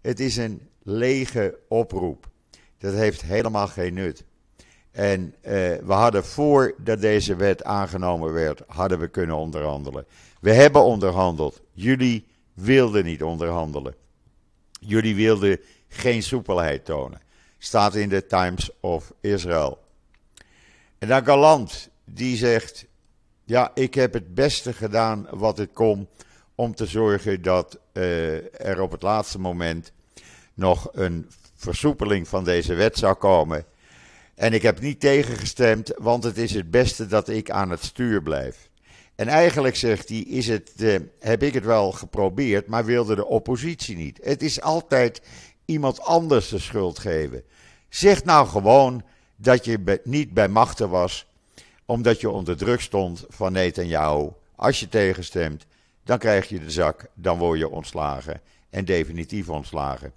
Het 0.01 0.19
is 0.19 0.37
een 0.37 0.69
lege 0.83 1.57
oproep. 1.67 2.27
Dat 2.77 2.93
heeft 2.93 3.21
helemaal 3.21 3.67
geen 3.67 3.93
nut. 3.93 4.23
En 4.91 5.21
uh, 5.21 5.51
we 5.83 5.93
hadden 5.93 6.25
voordat 6.25 7.01
deze 7.01 7.35
wet 7.35 7.63
aangenomen 7.63 8.33
werd, 8.33 8.61
hadden 8.67 8.99
we 8.99 9.07
kunnen 9.07 9.35
onderhandelen. 9.35 10.05
We 10.41 10.53
hebben 10.53 10.83
onderhandeld. 10.83 11.61
Jullie 11.71 12.27
wilden 12.53 13.05
niet 13.05 13.23
onderhandelen. 13.23 13.95
Jullie 14.79 15.15
wilden 15.15 15.59
geen 15.87 16.23
soepelheid 16.23 16.85
tonen. 16.85 17.21
Staat 17.57 17.95
in 17.95 18.09
de 18.09 18.25
Times 18.25 18.69
of 18.79 19.13
Israel. 19.21 19.79
En 20.97 21.07
dan 21.07 21.25
Galant, 21.25 21.89
die 22.05 22.37
zegt: 22.37 22.85
ja, 23.47 23.71
ik 23.73 23.93
heb 23.93 24.13
het 24.13 24.33
beste 24.33 24.73
gedaan 24.73 25.27
wat 25.31 25.59
ik 25.59 25.69
kon 25.73 26.07
om 26.55 26.75
te 26.75 26.85
zorgen 26.85 27.41
dat 27.41 27.79
uh, 27.93 28.65
er 28.65 28.81
op 28.81 28.91
het 28.91 29.01
laatste 29.01 29.39
moment 29.39 29.91
nog 30.53 30.89
een 30.93 31.29
versoepeling 31.55 32.27
van 32.27 32.43
deze 32.43 32.73
wet 32.73 32.97
zou 32.97 33.15
komen. 33.15 33.65
En 34.35 34.53
ik 34.53 34.61
heb 34.61 34.79
niet 34.79 34.99
tegengestemd, 34.99 35.93
want 35.97 36.23
het 36.23 36.37
is 36.37 36.53
het 36.53 36.71
beste 36.71 37.07
dat 37.07 37.29
ik 37.29 37.49
aan 37.49 37.69
het 37.69 37.83
stuur 37.83 38.21
blijf. 38.21 38.69
En 39.15 39.27
eigenlijk 39.27 39.75
zegt 39.75 40.09
hij, 40.09 40.17
is 40.17 40.47
het, 40.47 40.71
uh, 40.77 40.99
heb 41.19 41.43
ik 41.43 41.53
het 41.53 41.65
wel 41.65 41.91
geprobeerd, 41.91 42.67
maar 42.67 42.85
wilde 42.85 43.15
de 43.15 43.25
oppositie 43.25 43.95
niet. 43.95 44.19
Het 44.23 44.43
is 44.43 44.61
altijd 44.61 45.21
iemand 45.65 46.01
anders 46.01 46.49
de 46.49 46.59
schuld 46.59 46.99
geven. 46.99 47.43
Zeg 47.89 48.23
nou 48.23 48.47
gewoon 48.47 49.03
dat 49.35 49.65
je 49.65 50.01
niet 50.03 50.33
bij 50.33 50.47
machten 50.47 50.89
was 50.89 51.26
omdat 51.87 52.21
je 52.21 52.29
onder 52.29 52.57
druk 52.57 52.81
stond 52.81 53.25
van 53.29 53.51
Netanyahu. 53.51 54.29
Als 54.55 54.79
je 54.79 54.89
tegenstemt, 54.89 55.65
dan 56.03 56.17
krijg 56.17 56.49
je 56.49 56.59
de 56.59 56.71
zak, 56.71 57.05
dan 57.13 57.37
word 57.37 57.59
je 57.59 57.69
ontslagen 57.69 58.41
en 58.69 58.85
definitief 58.85 59.49
ontslagen. 59.49 60.13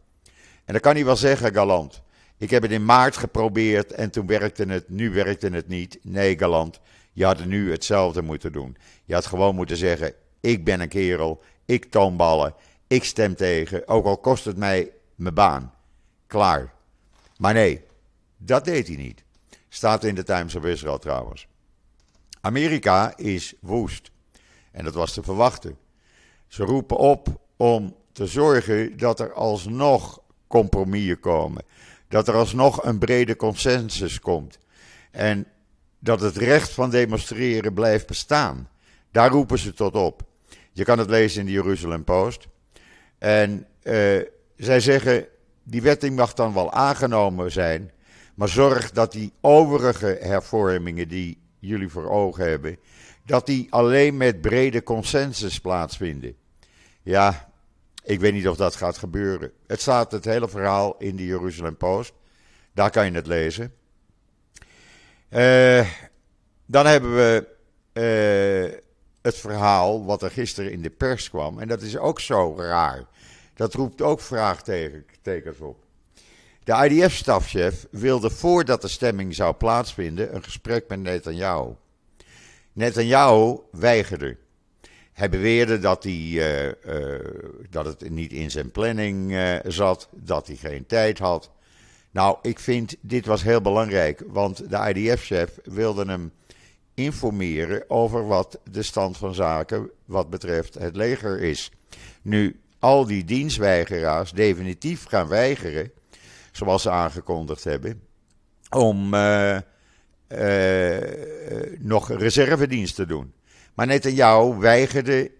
En 0.64 0.72
dan 0.72 0.80
kan 0.80 0.94
hij 0.94 1.04
wel 1.04 1.16
zeggen, 1.16 1.54
Galant, 1.54 2.02
ik 2.36 2.50
heb 2.50 2.62
het 2.62 2.70
in 2.70 2.84
maart 2.84 3.16
geprobeerd 3.16 3.92
en 3.92 4.10
toen 4.10 4.26
werkte 4.26 4.64
het, 4.64 4.88
nu 4.88 5.10
werkte 5.10 5.48
het 5.48 5.68
niet. 5.68 5.98
Nee, 6.02 6.38
Galant, 6.38 6.80
je 7.12 7.24
had 7.24 7.44
nu 7.44 7.70
hetzelfde 7.70 8.22
moeten 8.22 8.52
doen. 8.52 8.76
Je 9.04 9.14
had 9.14 9.26
gewoon 9.26 9.54
moeten 9.54 9.76
zeggen, 9.76 10.14
ik 10.40 10.64
ben 10.64 10.80
een 10.80 10.88
kerel, 10.88 11.42
ik 11.64 11.84
toon 11.84 12.16
ballen, 12.16 12.54
ik 12.86 13.04
stem 13.04 13.34
tegen, 13.34 13.88
ook 13.88 14.06
al 14.06 14.18
kost 14.18 14.44
het 14.44 14.56
mij 14.56 14.90
mijn 15.14 15.34
baan. 15.34 15.74
Klaar. 16.26 16.72
Maar 17.36 17.54
nee, 17.54 17.84
dat 18.36 18.64
deed 18.64 18.86
hij 18.86 18.96
niet. 18.96 19.22
Staat 19.68 20.04
in 20.04 20.14
de 20.14 20.22
Times 20.22 20.54
of 20.54 20.64
Israel 20.64 20.98
trouwens. 20.98 21.48
Amerika 22.40 23.16
is 23.16 23.54
woest. 23.60 24.10
En 24.72 24.84
dat 24.84 24.94
was 24.94 25.12
te 25.12 25.22
verwachten. 25.22 25.78
Ze 26.46 26.64
roepen 26.64 26.96
op 26.96 27.40
om 27.56 27.96
te 28.12 28.26
zorgen 28.26 28.96
dat 28.96 29.20
er 29.20 29.32
alsnog 29.32 30.20
compromissen 30.46 31.20
komen. 31.20 31.64
Dat 32.08 32.28
er 32.28 32.34
alsnog 32.34 32.84
een 32.84 32.98
brede 32.98 33.36
consensus 33.36 34.20
komt. 34.20 34.58
En 35.10 35.46
dat 35.98 36.20
het 36.20 36.36
recht 36.36 36.70
van 36.70 36.90
demonstreren 36.90 37.74
blijft 37.74 38.06
bestaan. 38.06 38.68
Daar 39.10 39.30
roepen 39.30 39.58
ze 39.58 39.72
tot 39.72 39.94
op. 39.94 40.22
Je 40.72 40.84
kan 40.84 40.98
het 40.98 41.10
lezen 41.10 41.40
in 41.40 41.46
de 41.46 41.52
Jeruzalem 41.52 42.04
Post. 42.04 42.48
En 43.18 43.66
uh, 43.82 44.20
zij 44.56 44.80
zeggen, 44.80 45.26
die 45.62 45.82
wetting 45.82 46.16
mag 46.16 46.34
dan 46.34 46.54
wel 46.54 46.72
aangenomen 46.72 47.52
zijn, 47.52 47.90
Maar 48.34 48.48
zorg 48.48 48.90
dat 48.90 49.12
die 49.12 49.32
overige 49.40 50.18
hervormingen 50.20 51.08
die 51.08 51.38
jullie 51.60 51.88
voor 51.88 52.10
ogen 52.10 52.48
hebben, 52.48 52.78
dat 53.24 53.46
die 53.46 53.66
alleen 53.70 54.16
met 54.16 54.40
brede 54.40 54.82
consensus 54.82 55.60
plaatsvinden. 55.60 56.36
Ja, 57.02 57.52
ik 58.04 58.20
weet 58.20 58.32
niet 58.32 58.48
of 58.48 58.56
dat 58.56 58.74
gaat 58.76 58.98
gebeuren. 58.98 59.52
Het 59.66 59.80
staat 59.80 60.12
het 60.12 60.24
hele 60.24 60.48
verhaal 60.48 60.94
in 60.98 61.16
de 61.16 61.26
Jeruzalem 61.26 61.76
Post. 61.76 62.12
Daar 62.74 62.90
kan 62.90 63.04
je 63.04 63.12
het 63.12 63.26
lezen. 63.26 63.74
Uh, 65.30 65.86
dan 66.66 66.86
hebben 66.86 67.14
we 67.14 67.46
uh, 67.92 68.78
het 69.22 69.36
verhaal 69.36 70.04
wat 70.04 70.22
er 70.22 70.30
gisteren 70.30 70.72
in 70.72 70.82
de 70.82 70.90
pers 70.90 71.30
kwam. 71.30 71.58
En 71.58 71.68
dat 71.68 71.82
is 71.82 71.96
ook 71.96 72.20
zo 72.20 72.54
raar. 72.56 73.04
Dat 73.54 73.74
roept 73.74 74.02
ook 74.02 74.20
vraagtekens 74.20 75.60
op. 75.60 75.79
De 76.70 76.88
IDF-stafchef 76.88 77.86
wilde 77.90 78.30
voordat 78.30 78.82
de 78.82 78.88
stemming 78.88 79.34
zou 79.34 79.54
plaatsvinden 79.54 80.34
een 80.34 80.42
gesprek 80.42 80.84
met 80.88 81.00
Netanyahu. 81.00 81.74
Netanyahu 82.72 83.58
weigerde. 83.70 84.36
Hij 85.12 85.28
beweerde 85.28 85.78
dat, 85.78 86.02
hij, 86.02 86.12
uh, 86.12 87.20
dat 87.70 87.84
het 87.84 88.10
niet 88.10 88.32
in 88.32 88.50
zijn 88.50 88.70
planning 88.70 89.30
uh, 89.30 89.54
zat, 89.64 90.08
dat 90.12 90.46
hij 90.46 90.56
geen 90.56 90.86
tijd 90.86 91.18
had. 91.18 91.50
Nou, 92.10 92.38
ik 92.42 92.58
vind 92.58 92.96
dit 93.00 93.26
was 93.26 93.42
heel 93.42 93.60
belangrijk, 93.60 94.22
want 94.26 94.70
de 94.70 94.92
IDF-chef 94.94 95.58
wilde 95.64 96.04
hem 96.04 96.32
informeren 96.94 97.84
over 97.88 98.26
wat 98.26 98.58
de 98.70 98.82
stand 98.82 99.16
van 99.16 99.34
zaken 99.34 99.90
wat 100.04 100.30
betreft 100.30 100.74
het 100.74 100.96
leger 100.96 101.40
is. 101.40 101.70
Nu, 102.22 102.60
al 102.78 103.06
die 103.06 103.24
dienstweigeraars 103.24 104.32
definitief 104.32 105.06
gaan 105.06 105.28
weigeren, 105.28 105.90
zoals 106.52 106.82
ze 106.82 106.90
aangekondigd 106.90 107.64
hebben, 107.64 108.02
om 108.70 109.14
uh, 109.14 109.58
uh, 110.28 110.98
nog 111.78 112.10
reservedienst 112.10 112.94
te 112.94 113.06
doen. 113.06 113.32
Maar 113.74 113.86
Netanyahu 113.86 114.58
weigerde 114.58 115.30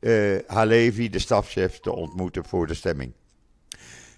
uh, 0.00 0.38
Halevi, 0.46 1.10
de 1.10 1.18
stafchef, 1.18 1.80
te 1.80 1.92
ontmoeten 1.92 2.44
voor 2.44 2.66
de 2.66 2.74
stemming. 2.74 3.12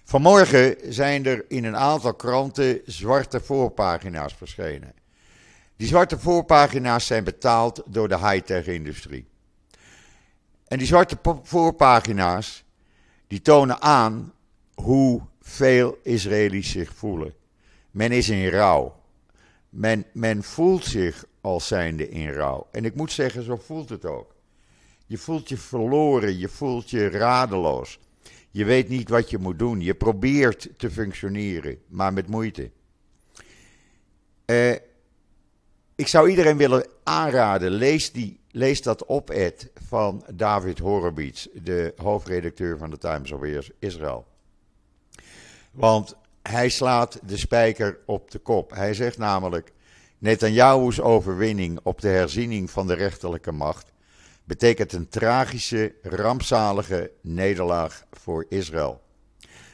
Vanmorgen 0.03 0.75
zijn 0.93 1.25
er 1.25 1.45
in 1.47 1.63
een 1.63 1.77
aantal 1.77 2.13
kranten 2.13 2.81
zwarte 2.85 3.39
voorpagina's 3.39 4.33
verschenen. 4.33 4.93
Die 5.75 5.87
zwarte 5.87 6.19
voorpagina's 6.19 7.05
zijn 7.05 7.23
betaald 7.23 7.83
door 7.85 8.07
de 8.07 8.17
high-tech-industrie. 8.17 9.27
En 10.67 10.77
die 10.77 10.87
zwarte 10.87 11.17
voorpagina's 11.43 12.63
die 13.27 13.41
tonen 13.41 13.81
aan 13.81 14.33
hoe 14.73 15.21
veel 15.49 15.97
Israëli's 16.03 16.71
zich 16.71 16.93
voelen. 16.93 17.33
Men 17.91 18.11
is 18.11 18.29
in 18.29 18.47
rouw. 18.47 18.95
Men, 19.69 20.05
men 20.13 20.43
voelt 20.43 20.85
zich 20.85 21.25
als 21.41 21.67
zijnde 21.67 22.09
in 22.09 22.31
rouw. 22.31 22.67
En 22.71 22.85
ik 22.85 22.95
moet 22.95 23.11
zeggen, 23.11 23.43
zo 23.43 23.55
voelt 23.55 23.89
het 23.89 24.05
ook. 24.05 24.35
Je 25.05 25.17
voelt 25.17 25.49
je 25.49 25.57
verloren, 25.57 26.37
je 26.37 26.47
voelt 26.49 26.89
je 26.89 27.09
radeloos. 27.09 27.99
Je 28.51 28.65
weet 28.65 28.89
niet 28.89 29.09
wat 29.09 29.29
je 29.29 29.37
moet 29.37 29.59
doen. 29.59 29.81
Je 29.81 29.95
probeert 29.95 30.69
te 30.77 30.91
functioneren, 30.91 31.77
maar 31.87 32.13
met 32.13 32.27
moeite. 32.27 32.71
Uh, 34.45 34.71
ik 35.95 36.07
zou 36.07 36.29
iedereen 36.29 36.57
willen 36.57 36.87
aanraden, 37.03 37.71
lees, 37.71 38.11
die, 38.11 38.39
lees 38.51 38.81
dat 38.81 39.05
op-ed 39.05 39.71
van 39.87 40.25
David 40.33 40.79
Horowitz, 40.79 41.47
de 41.53 41.93
hoofdredacteur 41.95 42.77
van 42.77 42.89
de 42.89 42.97
Times 42.97 43.31
of 43.31 43.41
Israel. 43.79 44.27
Want 45.71 46.15
hij 46.41 46.69
slaat 46.69 47.19
de 47.23 47.37
spijker 47.37 47.99
op 48.05 48.31
de 48.31 48.39
kop. 48.39 48.71
Hij 48.71 48.93
zegt 48.93 49.17
namelijk: 49.17 49.71
Netanyahu's 50.17 50.99
overwinning 50.99 51.79
op 51.83 52.01
de 52.01 52.07
herziening 52.07 52.71
van 52.71 52.87
de 52.87 52.93
rechterlijke 52.93 53.51
macht 53.51 53.91
betekent 54.49 54.93
een 54.93 55.09
tragische, 55.09 55.95
rampzalige 56.01 57.11
nederlaag 57.21 58.05
voor 58.11 58.45
Israël. 58.49 59.01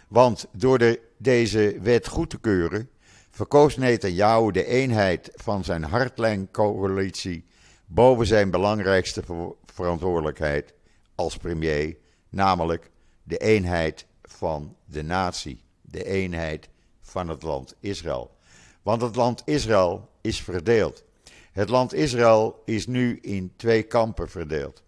Want 0.08 0.48
door 0.52 0.78
de, 0.78 1.00
deze 1.18 1.78
wet 1.82 2.08
goed 2.08 2.30
te 2.30 2.40
keuren, 2.40 2.90
verkoos 3.32 3.78
Netanyahu 3.78 4.52
de 4.52 4.66
eenheid 4.66 5.32
van 5.36 5.64
zijn 5.64 5.84
hardlijncoalitie 5.84 7.46
boven 7.86 8.26
zijn 8.26 8.50
belangrijkste 8.50 9.24
verantwoordelijkheid 9.66 10.74
als 11.16 11.38
premier, 11.38 11.98
namelijk 12.30 12.92
de 13.24 13.38
eenheid 13.38 14.06
van 14.22 14.76
de 14.86 15.04
natie, 15.04 15.65
de 15.96 16.06
eenheid 16.06 16.70
van 17.02 17.28
het 17.28 17.44
land 17.44 17.76
Israël. 17.80 18.36
Want 18.82 19.02
het 19.02 19.16
land 19.16 19.42
Israël 19.46 20.10
is 20.22 20.42
verdeeld. 20.42 21.04
Het 21.52 21.70
land 21.70 21.94
Israël 21.94 22.62
is 22.66 22.88
nu 22.88 23.20
in 23.22 23.54
twee 23.56 23.84
kampen 23.84 24.30
verdeeld. 24.30 24.84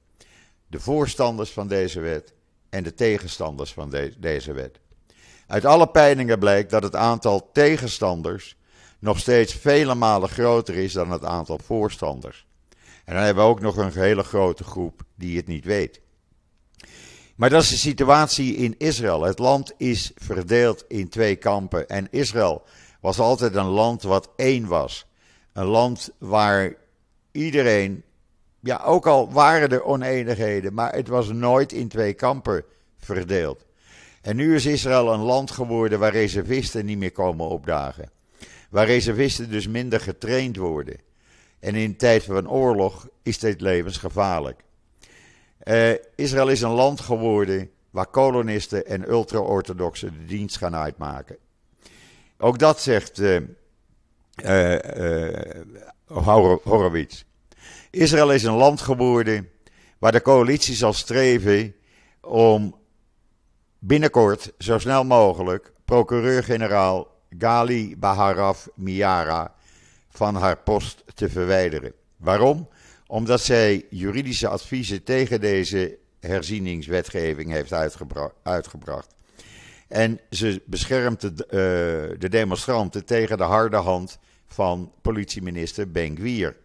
De 0.67 0.79
voorstanders 0.79 1.51
van 1.51 1.67
deze 1.67 1.99
wet 1.99 2.33
en 2.69 2.83
de 2.83 2.93
tegenstanders 2.93 3.73
van 3.73 3.89
de 3.89 4.13
deze 4.17 4.53
wet. 4.53 4.79
Uit 5.47 5.65
alle 5.65 5.87
peilingen 5.87 6.39
blijkt 6.39 6.69
dat 6.69 6.83
het 6.83 6.95
aantal 6.95 7.49
tegenstanders 7.51 8.57
nog 8.99 9.19
steeds 9.19 9.53
vele 9.53 9.95
malen 9.95 10.29
groter 10.29 10.75
is 10.75 10.93
dan 10.93 11.11
het 11.11 11.23
aantal 11.23 11.59
voorstanders. 11.63 12.47
En 13.05 13.13
dan 13.13 13.23
hebben 13.23 13.43
we 13.43 13.49
ook 13.49 13.61
nog 13.61 13.77
een 13.77 13.91
hele 13.91 14.23
grote 14.23 14.63
groep 14.63 15.01
die 15.15 15.37
het 15.37 15.47
niet 15.47 15.65
weet. 15.65 16.01
Maar 17.37 17.49
dat 17.49 17.63
is 17.63 17.69
de 17.69 17.77
situatie 17.77 18.55
in 18.55 18.75
Israël. 18.77 19.23
Het 19.23 19.39
land 19.39 19.73
is 19.77 20.11
verdeeld 20.15 20.85
in 20.87 21.09
twee 21.09 21.35
kampen. 21.35 21.89
En 21.89 22.07
Israël 22.11 22.63
was 23.01 23.19
altijd 23.19 23.55
een 23.55 23.65
land 23.65 24.03
wat 24.03 24.29
één 24.35 24.67
was. 24.67 25.05
Een 25.53 25.65
land 25.65 26.09
waar 26.17 26.75
iedereen, 27.31 28.03
ja, 28.59 28.81
ook 28.85 29.07
al 29.07 29.31
waren 29.31 29.69
er 29.69 29.83
oneenigheden, 29.83 30.73
maar 30.73 30.93
het 30.93 31.07
was 31.07 31.27
nooit 31.27 31.71
in 31.71 31.87
twee 31.87 32.13
kampen 32.13 32.63
verdeeld. 32.97 33.65
En 34.21 34.35
nu 34.35 34.55
is 34.55 34.65
Israël 34.65 35.13
een 35.13 35.19
land 35.19 35.51
geworden 35.51 35.99
waar 35.99 36.11
reservisten 36.11 36.85
niet 36.85 36.97
meer 36.97 37.11
komen 37.11 37.47
opdagen. 37.47 38.11
Waar 38.69 38.85
reservisten 38.85 39.49
dus 39.49 39.67
minder 39.67 39.99
getraind 39.99 40.55
worden. 40.55 40.97
En 41.59 41.75
in 41.75 41.97
tijd 41.97 42.23
van 42.23 42.49
oorlog 42.49 43.07
is 43.23 43.39
dit 43.39 43.61
levensgevaarlijk. 43.61 44.65
Uh, 45.67 45.93
Israël 46.15 46.49
is 46.49 46.61
een 46.61 46.71
land 46.71 46.99
geworden 46.99 47.69
waar 47.89 48.07
kolonisten 48.07 48.85
en 48.85 49.09
ultra-orthodoxen 49.09 50.13
de 50.19 50.25
dienst 50.25 50.57
gaan 50.57 50.75
uitmaken. 50.75 51.37
Ook 52.37 52.59
dat 52.59 52.81
zegt 52.81 53.19
uh, 53.19 53.41
Horowitz. 56.63 57.23
Israël 57.89 58.31
is 58.31 58.43
een 58.43 58.53
land 58.53 58.81
geworden 58.81 59.49
waar 59.97 60.11
de 60.11 60.21
coalitie 60.21 60.75
zal 60.75 60.93
streven 60.93 61.75
om 62.21 62.75
binnenkort, 63.79 64.53
zo 64.57 64.77
snel 64.77 65.03
mogelijk, 65.03 65.73
procureur-generaal 65.85 67.07
Gali 67.37 67.97
Baharaf 67.97 68.67
Miara 68.75 69.53
van 70.09 70.35
haar 70.35 70.57
post 70.57 71.03
te 71.13 71.29
verwijderen. 71.29 71.93
Waarom? 72.17 72.67
Omdat 73.07 73.41
zij 73.41 73.85
juridische 73.89 74.47
adviezen 74.47 75.03
tegen 75.03 75.41
deze 75.41 75.97
herzieningswetgeving 76.19 77.51
heeft 77.51 77.73
uitgebracht. 78.43 79.15
En 79.87 80.19
ze 80.29 80.61
beschermt 80.65 81.21
de, 81.21 81.45
uh, 81.45 82.19
de, 82.19 82.29
demonstranten 82.29 83.05
tegen 83.05 83.37
de 83.37 83.43
harde 83.43 83.75
hand 83.75 84.19
van 84.47 84.91
politieminister 85.01 85.91
Ben 85.91 86.15
Gwier. 86.15 86.55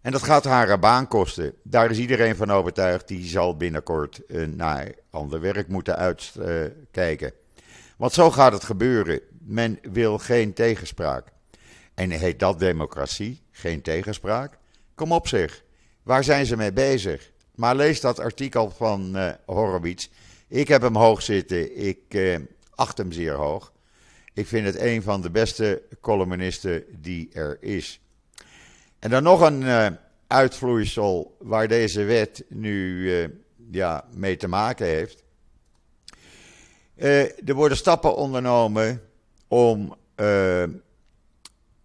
En 0.00 0.12
dat 0.12 0.22
gaat 0.22 0.44
haar 0.44 0.78
baan 0.78 1.08
kosten. 1.08 1.54
Daar 1.62 1.90
is 1.90 1.98
iedereen 1.98 2.36
van 2.36 2.50
overtuigd. 2.50 3.08
Die 3.08 3.24
zal 3.24 3.56
binnenkort 3.56 4.20
uh, 4.26 4.46
naar 4.46 4.92
ander 5.10 5.40
werk 5.40 5.68
moeten 5.68 5.96
uitkijken. 5.96 7.32
Want 7.96 8.12
zo 8.12 8.30
gaat 8.30 8.52
het 8.52 8.64
gebeuren. 8.64 9.20
Men 9.38 9.78
wil 9.82 10.18
geen 10.18 10.52
tegenspraak. 10.52 11.28
En 11.94 12.10
heet 12.10 12.38
dat 12.38 12.58
democratie? 12.58 13.42
Geen 13.50 13.82
tegenspraak? 13.82 14.58
Kom 14.94 15.12
op 15.12 15.28
zeg. 15.28 15.64
Waar 16.02 16.24
zijn 16.24 16.46
ze 16.46 16.56
mee 16.56 16.72
bezig? 16.72 17.30
Maar 17.54 17.76
lees 17.76 18.00
dat 18.00 18.18
artikel 18.18 18.70
van 18.70 19.16
uh, 19.16 19.30
Horowitz. 19.46 20.08
Ik 20.48 20.68
heb 20.68 20.82
hem 20.82 20.96
hoog 20.96 21.22
zitten. 21.22 21.86
Ik 21.86 21.98
uh, 22.08 22.38
acht 22.74 22.98
hem 22.98 23.12
zeer 23.12 23.34
hoog. 23.34 23.72
Ik 24.34 24.46
vind 24.46 24.66
het 24.66 24.80
een 24.80 25.02
van 25.02 25.20
de 25.20 25.30
beste 25.30 25.82
columnisten 26.00 26.84
die 26.90 27.28
er 27.32 27.58
is. 27.60 28.00
En 28.98 29.10
dan 29.10 29.22
nog 29.22 29.40
een 29.40 29.62
uh, 29.62 29.86
uitvloeisel 30.26 31.36
waar 31.40 31.68
deze 31.68 32.02
wet 32.02 32.44
nu 32.48 33.10
ja, 33.70 34.04
mee 34.14 34.36
te 34.36 34.48
maken 34.48 34.86
heeft. 34.86 35.22
er 37.44 37.54
worden 37.54 37.76
stappen 37.76 38.16
ondernomen 38.16 39.02
om 39.48 39.96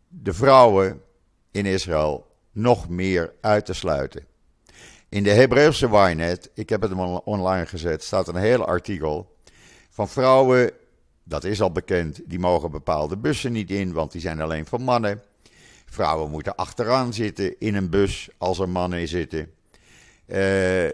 de 0.08 0.34
vrouwen 0.34 1.02
in 1.52 1.66
Israël 1.66 2.28
nog 2.58 2.90
meer 2.90 3.34
uit 3.42 3.66
te 3.66 3.74
sluiten. 3.74 4.26
In 5.10 5.24
de 5.24 5.32
Hebreeuwse 5.32 5.90
Wynet, 5.90 6.50
ik 6.54 6.70
heb 6.70 6.82
het 6.82 6.92
online 7.24 7.66
gezet, 7.66 8.04
staat 8.04 8.28
een 8.28 8.36
heel 8.36 8.66
artikel 8.66 9.36
van 9.90 10.10
vrouwen 10.10 10.72
dat 11.28 11.44
is 11.44 11.62
al 11.62 11.72
bekend, 11.72 12.20
die 12.26 12.40
mogen 12.40 12.72
bepaalde 12.72 13.18
bussen 13.18 13.52
niet 13.52 13.72
in, 13.72 13.94
want 13.94 14.12
die 14.12 14.22
zijn 14.22 14.42
alleen 14.42 14.66
voor 14.66 14.82
mannen. 14.82 15.22
Vrouwen 15.86 16.32
moeten 16.32 16.56
achteraan 16.56 17.14
zitten 17.14 17.60
in 17.60 17.76
een 17.76 17.90
bus 17.90 18.30
als 18.38 18.60
er 18.60 18.70
mannen 18.70 19.00
in 19.00 19.08
zitten. 19.08 19.52
Uh, 20.28 20.90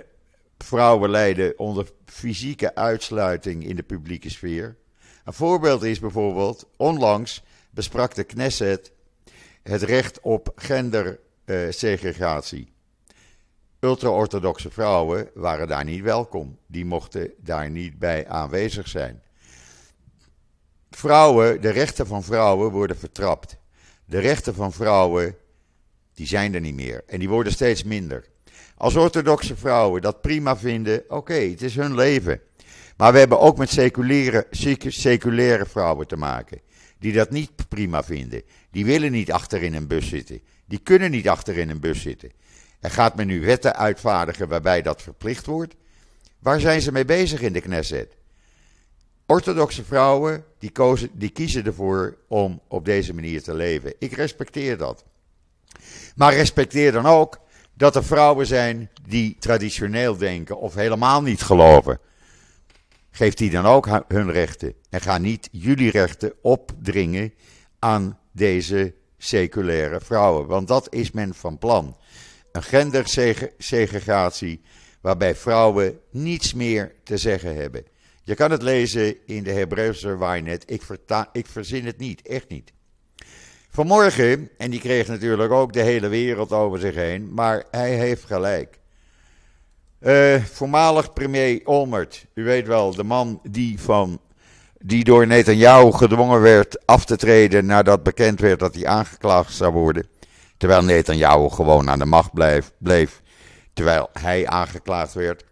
vrouwen 0.57 1.09
lijden 1.09 1.59
onder 1.59 1.87
fysieke 2.05 2.75
uitsluiting 2.75 3.65
in 3.65 3.75
de 3.75 3.83
publieke 3.83 4.29
sfeer. 4.29 4.75
Een 5.25 5.33
voorbeeld 5.33 5.83
is 5.83 5.99
bijvoorbeeld, 5.99 6.67
onlangs 6.77 7.43
besprak 7.69 8.15
de 8.15 8.23
Knesset 8.23 8.91
het 9.63 9.81
recht 9.81 10.19
op 10.21 10.51
gendersegregatie. 11.45 12.71
Ultra-orthodoxe 13.79 14.71
vrouwen 14.71 15.29
waren 15.33 15.67
daar 15.67 15.83
niet 15.83 16.01
welkom. 16.01 16.57
Die 16.67 16.85
mochten 16.85 17.31
daar 17.37 17.69
niet 17.69 17.99
bij 17.99 18.27
aanwezig 18.27 18.87
zijn. 18.87 19.21
Vrouwen, 20.91 21.61
de 21.61 21.69
rechten 21.69 22.07
van 22.07 22.23
vrouwen 22.23 22.71
worden 22.71 22.97
vertrapt. 22.97 23.57
De 24.05 24.19
rechten 24.19 24.55
van 24.55 24.73
vrouwen, 24.73 25.35
die 26.13 26.27
zijn 26.27 26.53
er 26.53 26.61
niet 26.61 26.75
meer. 26.75 27.03
En 27.07 27.19
die 27.19 27.29
worden 27.29 27.53
steeds 27.53 27.83
minder. 27.83 28.25
Als 28.77 28.95
orthodoxe 28.95 29.55
vrouwen 29.55 30.01
dat 30.01 30.21
prima 30.21 30.57
vinden, 30.57 31.03
oké, 31.07 31.33
het 31.33 31.61
is 31.61 31.75
hun 31.75 31.95
leven. 31.95 32.41
Maar 32.97 33.13
we 33.13 33.19
hebben 33.19 33.39
ook 33.39 33.57
met 33.57 33.69
seculiere, 33.69 34.47
seculiere 34.87 35.65
vrouwen 35.65 36.07
te 36.07 36.15
maken. 36.15 36.61
Die 36.99 37.13
dat 37.13 37.29
niet 37.29 37.51
prima 37.67 38.03
vinden. 38.03 38.41
Die 38.71 38.85
willen 38.85 39.11
niet 39.11 39.31
achter 39.31 39.63
in 39.63 39.73
een 39.73 39.87
bus 39.87 40.07
zitten. 40.07 40.41
Die 40.73 40.81
kunnen 40.83 41.11
niet 41.11 41.29
achter 41.29 41.57
in 41.57 41.69
een 41.69 41.79
bus 41.79 42.01
zitten. 42.01 42.31
En 42.79 42.91
gaat 42.91 43.15
men 43.15 43.27
nu 43.27 43.45
wetten 43.45 43.75
uitvaardigen 43.75 44.47
waarbij 44.47 44.81
dat 44.81 45.01
verplicht 45.01 45.45
wordt? 45.45 45.75
Waar 46.39 46.59
zijn 46.59 46.81
ze 46.81 46.91
mee 46.91 47.05
bezig 47.05 47.41
in 47.41 47.53
de 47.53 47.61
Knesset? 47.61 48.15
Orthodoxe 49.25 49.83
vrouwen 49.83 50.45
die, 50.59 50.71
kozen, 50.71 51.09
die 51.13 51.29
kiezen 51.29 51.65
ervoor 51.65 52.17
om 52.27 52.61
op 52.67 52.85
deze 52.85 53.13
manier 53.13 53.43
te 53.43 53.53
leven. 53.53 53.93
Ik 53.99 54.13
respecteer 54.13 54.77
dat. 54.77 55.05
Maar 56.15 56.33
respecteer 56.33 56.91
dan 56.91 57.05
ook 57.05 57.39
dat 57.73 57.95
er 57.95 58.03
vrouwen 58.03 58.47
zijn 58.47 58.89
die 59.07 59.35
traditioneel 59.39 60.17
denken 60.17 60.59
of 60.59 60.73
helemaal 60.73 61.21
niet 61.21 61.41
geloven. 61.41 61.99
Geef 63.11 63.33
die 63.33 63.49
dan 63.49 63.65
ook 63.65 64.03
hun 64.07 64.31
rechten. 64.31 64.73
En 64.89 65.01
ga 65.01 65.17
niet 65.17 65.49
jullie 65.51 65.91
rechten 65.91 66.33
opdringen 66.41 67.33
aan 67.79 68.19
deze 68.31 68.93
seculaire 69.23 70.01
vrouwen. 70.01 70.47
Want 70.47 70.67
dat 70.67 70.93
is 70.93 71.11
men 71.11 71.33
van 71.33 71.57
plan. 71.57 71.97
Een 72.51 72.63
gendersegregatie 72.63 74.61
waarbij 75.01 75.35
vrouwen 75.35 75.99
niets 76.11 76.53
meer 76.53 76.95
te 77.03 77.17
zeggen 77.17 77.55
hebben. 77.55 77.85
Je 78.23 78.35
kan 78.35 78.51
het 78.51 78.61
lezen 78.61 79.15
in 79.25 79.43
de 79.43 79.51
Hebreeuwse 79.51 80.17
Waarnet. 80.17 80.63
Ik, 80.71 80.81
ik 81.31 81.47
verzin 81.47 81.85
het 81.85 81.97
niet, 81.97 82.27
echt 82.27 82.49
niet. 82.49 82.73
Vanmorgen, 83.69 84.49
en 84.57 84.71
die 84.71 84.79
kreeg 84.79 85.07
natuurlijk 85.07 85.51
ook 85.51 85.73
de 85.73 85.81
hele 85.81 86.07
wereld 86.07 86.51
over 86.51 86.79
zich 86.79 86.95
heen, 86.95 87.33
maar 87.33 87.63
hij 87.71 87.95
heeft 87.95 88.23
gelijk. 88.23 88.79
Uh, 89.99 90.43
voormalig 90.43 91.13
premier 91.13 91.61
Olmert, 91.63 92.25
u 92.33 92.43
weet 92.43 92.67
wel, 92.67 92.95
de 92.95 93.03
man 93.03 93.39
die, 93.43 93.79
van, 93.79 94.19
die 94.85 95.03
door 95.03 95.27
Netanyahu 95.27 95.91
gedwongen 95.91 96.41
werd 96.41 96.85
af 96.85 97.05
te 97.05 97.15
treden 97.15 97.65
nadat 97.65 98.03
bekend 98.03 98.39
werd 98.39 98.59
dat 98.59 98.73
hij 98.73 98.85
aangeklaagd 98.85 99.53
zou 99.53 99.73
worden. 99.73 100.07
Terwijl 100.57 100.83
Netanyahu 100.83 101.49
gewoon 101.49 101.89
aan 101.89 101.99
de 101.99 102.05
macht 102.05 102.33
bleef, 102.33 102.71
bleef 102.77 103.21
terwijl 103.73 104.09
hij 104.19 104.47
aangeklaagd 104.47 105.13
werd. 105.13 105.43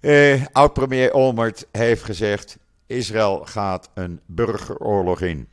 Uh, 0.00 0.44
Oud-premier 0.52 1.12
Olmert 1.14 1.66
heeft 1.72 2.02
gezegd: 2.02 2.58
Israël 2.86 3.42
gaat 3.44 3.90
een 3.94 4.20
burgeroorlog 4.26 5.20
in. 5.20 5.48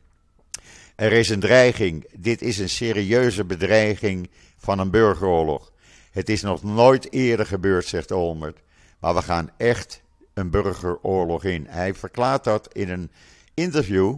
Er 0.96 1.12
is 1.12 1.30
een 1.30 1.40
dreiging. 1.40 2.06
Dit 2.18 2.42
is 2.42 2.58
een 2.58 2.70
serieuze 2.70 3.44
bedreiging 3.44 4.30
van 4.58 4.80
een 4.80 4.92
burgeroorlog. 4.92 5.72
Het 6.12 6.30
is 6.30 6.42
nog 6.42 6.64
nooit 6.64 7.12
eerder 7.12 7.46
gebeurd, 7.46 7.86
zegt 7.86 8.12
Olmert. 8.12 8.58
Maar 9.00 9.14
we 9.14 9.22
gaan 9.22 9.50
echt 9.58 10.02
een 10.38 10.50
burgeroorlog 10.50 11.44
in. 11.44 11.66
Hij 11.70 11.94
verklaart 11.94 12.44
dat 12.44 12.74
in 12.74 12.90
een 12.90 13.12
interview 13.54 14.16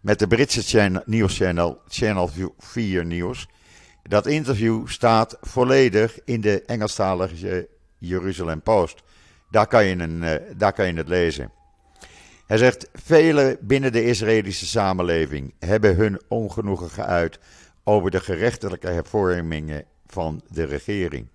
met 0.00 0.18
de 0.18 0.26
Britse 0.26 0.62
channel, 0.62 1.02
nieuwschannel 1.06 1.80
Channel 1.88 2.30
4 2.58 3.04
Nieuws. 3.04 3.48
Dat 4.02 4.26
interview 4.26 4.86
staat 4.86 5.36
volledig 5.40 6.18
in 6.24 6.40
de 6.40 6.62
Engelstalige 6.64 7.68
Jeruzalem 7.98 8.62
Post. 8.62 9.02
Daar 9.50 9.66
kan 9.66 9.84
je, 9.84 9.96
een, 9.96 10.22
eh, 10.22 10.34
daar 10.56 10.72
kan 10.72 10.86
je 10.86 10.92
het 10.92 11.08
lezen. 11.08 11.52
Hij 12.46 12.58
zegt: 12.58 12.88
Velen 12.92 13.56
binnen 13.60 13.92
de 13.92 14.04
Israëlische 14.04 14.66
samenleving 14.66 15.54
hebben 15.58 15.96
hun 15.96 16.20
ongenoegen 16.28 16.90
geuit 16.90 17.38
over 17.84 18.10
de 18.10 18.20
gerechtelijke 18.20 18.88
hervormingen 18.88 19.84
van 20.06 20.42
de 20.48 20.64
regering. 20.64 21.28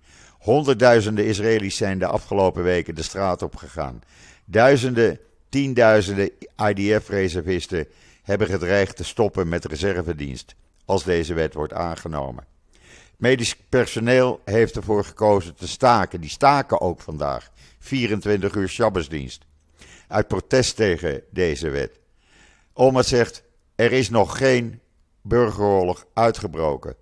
Honderdduizenden 0.46 1.24
Israëli's 1.24 1.76
zijn 1.76 1.98
de 1.98 2.06
afgelopen 2.06 2.62
weken 2.62 2.94
de 2.94 3.02
straat 3.02 3.42
op 3.42 3.56
gegaan. 3.56 4.02
Duizenden, 4.44 5.18
tienduizenden 5.48 6.30
IDF-reservisten 6.56 7.86
hebben 8.22 8.46
gedreigd 8.46 8.96
te 8.96 9.04
stoppen 9.04 9.48
met 9.48 9.64
reservedienst 9.64 10.54
als 10.84 11.04
deze 11.04 11.34
wet 11.34 11.54
wordt 11.54 11.72
aangenomen. 11.72 12.44
Medisch 13.16 13.56
personeel 13.68 14.40
heeft 14.44 14.76
ervoor 14.76 15.04
gekozen 15.04 15.54
te 15.54 15.68
staken. 15.68 16.20
Die 16.20 16.30
staken 16.30 16.80
ook 16.80 17.00
vandaag. 17.00 17.50
24 17.78 18.54
uur 18.54 18.68
Shabbosdienst 18.68 19.44
uit 20.08 20.28
protest 20.28 20.76
tegen 20.76 21.22
deze 21.30 21.70
wet. 21.70 21.98
Olmert 22.72 23.06
zegt, 23.06 23.42
er 23.74 23.92
is 23.92 24.10
nog 24.10 24.38
geen 24.38 24.80
burgeroorlog 25.22 26.06
uitgebroken, 26.14 26.94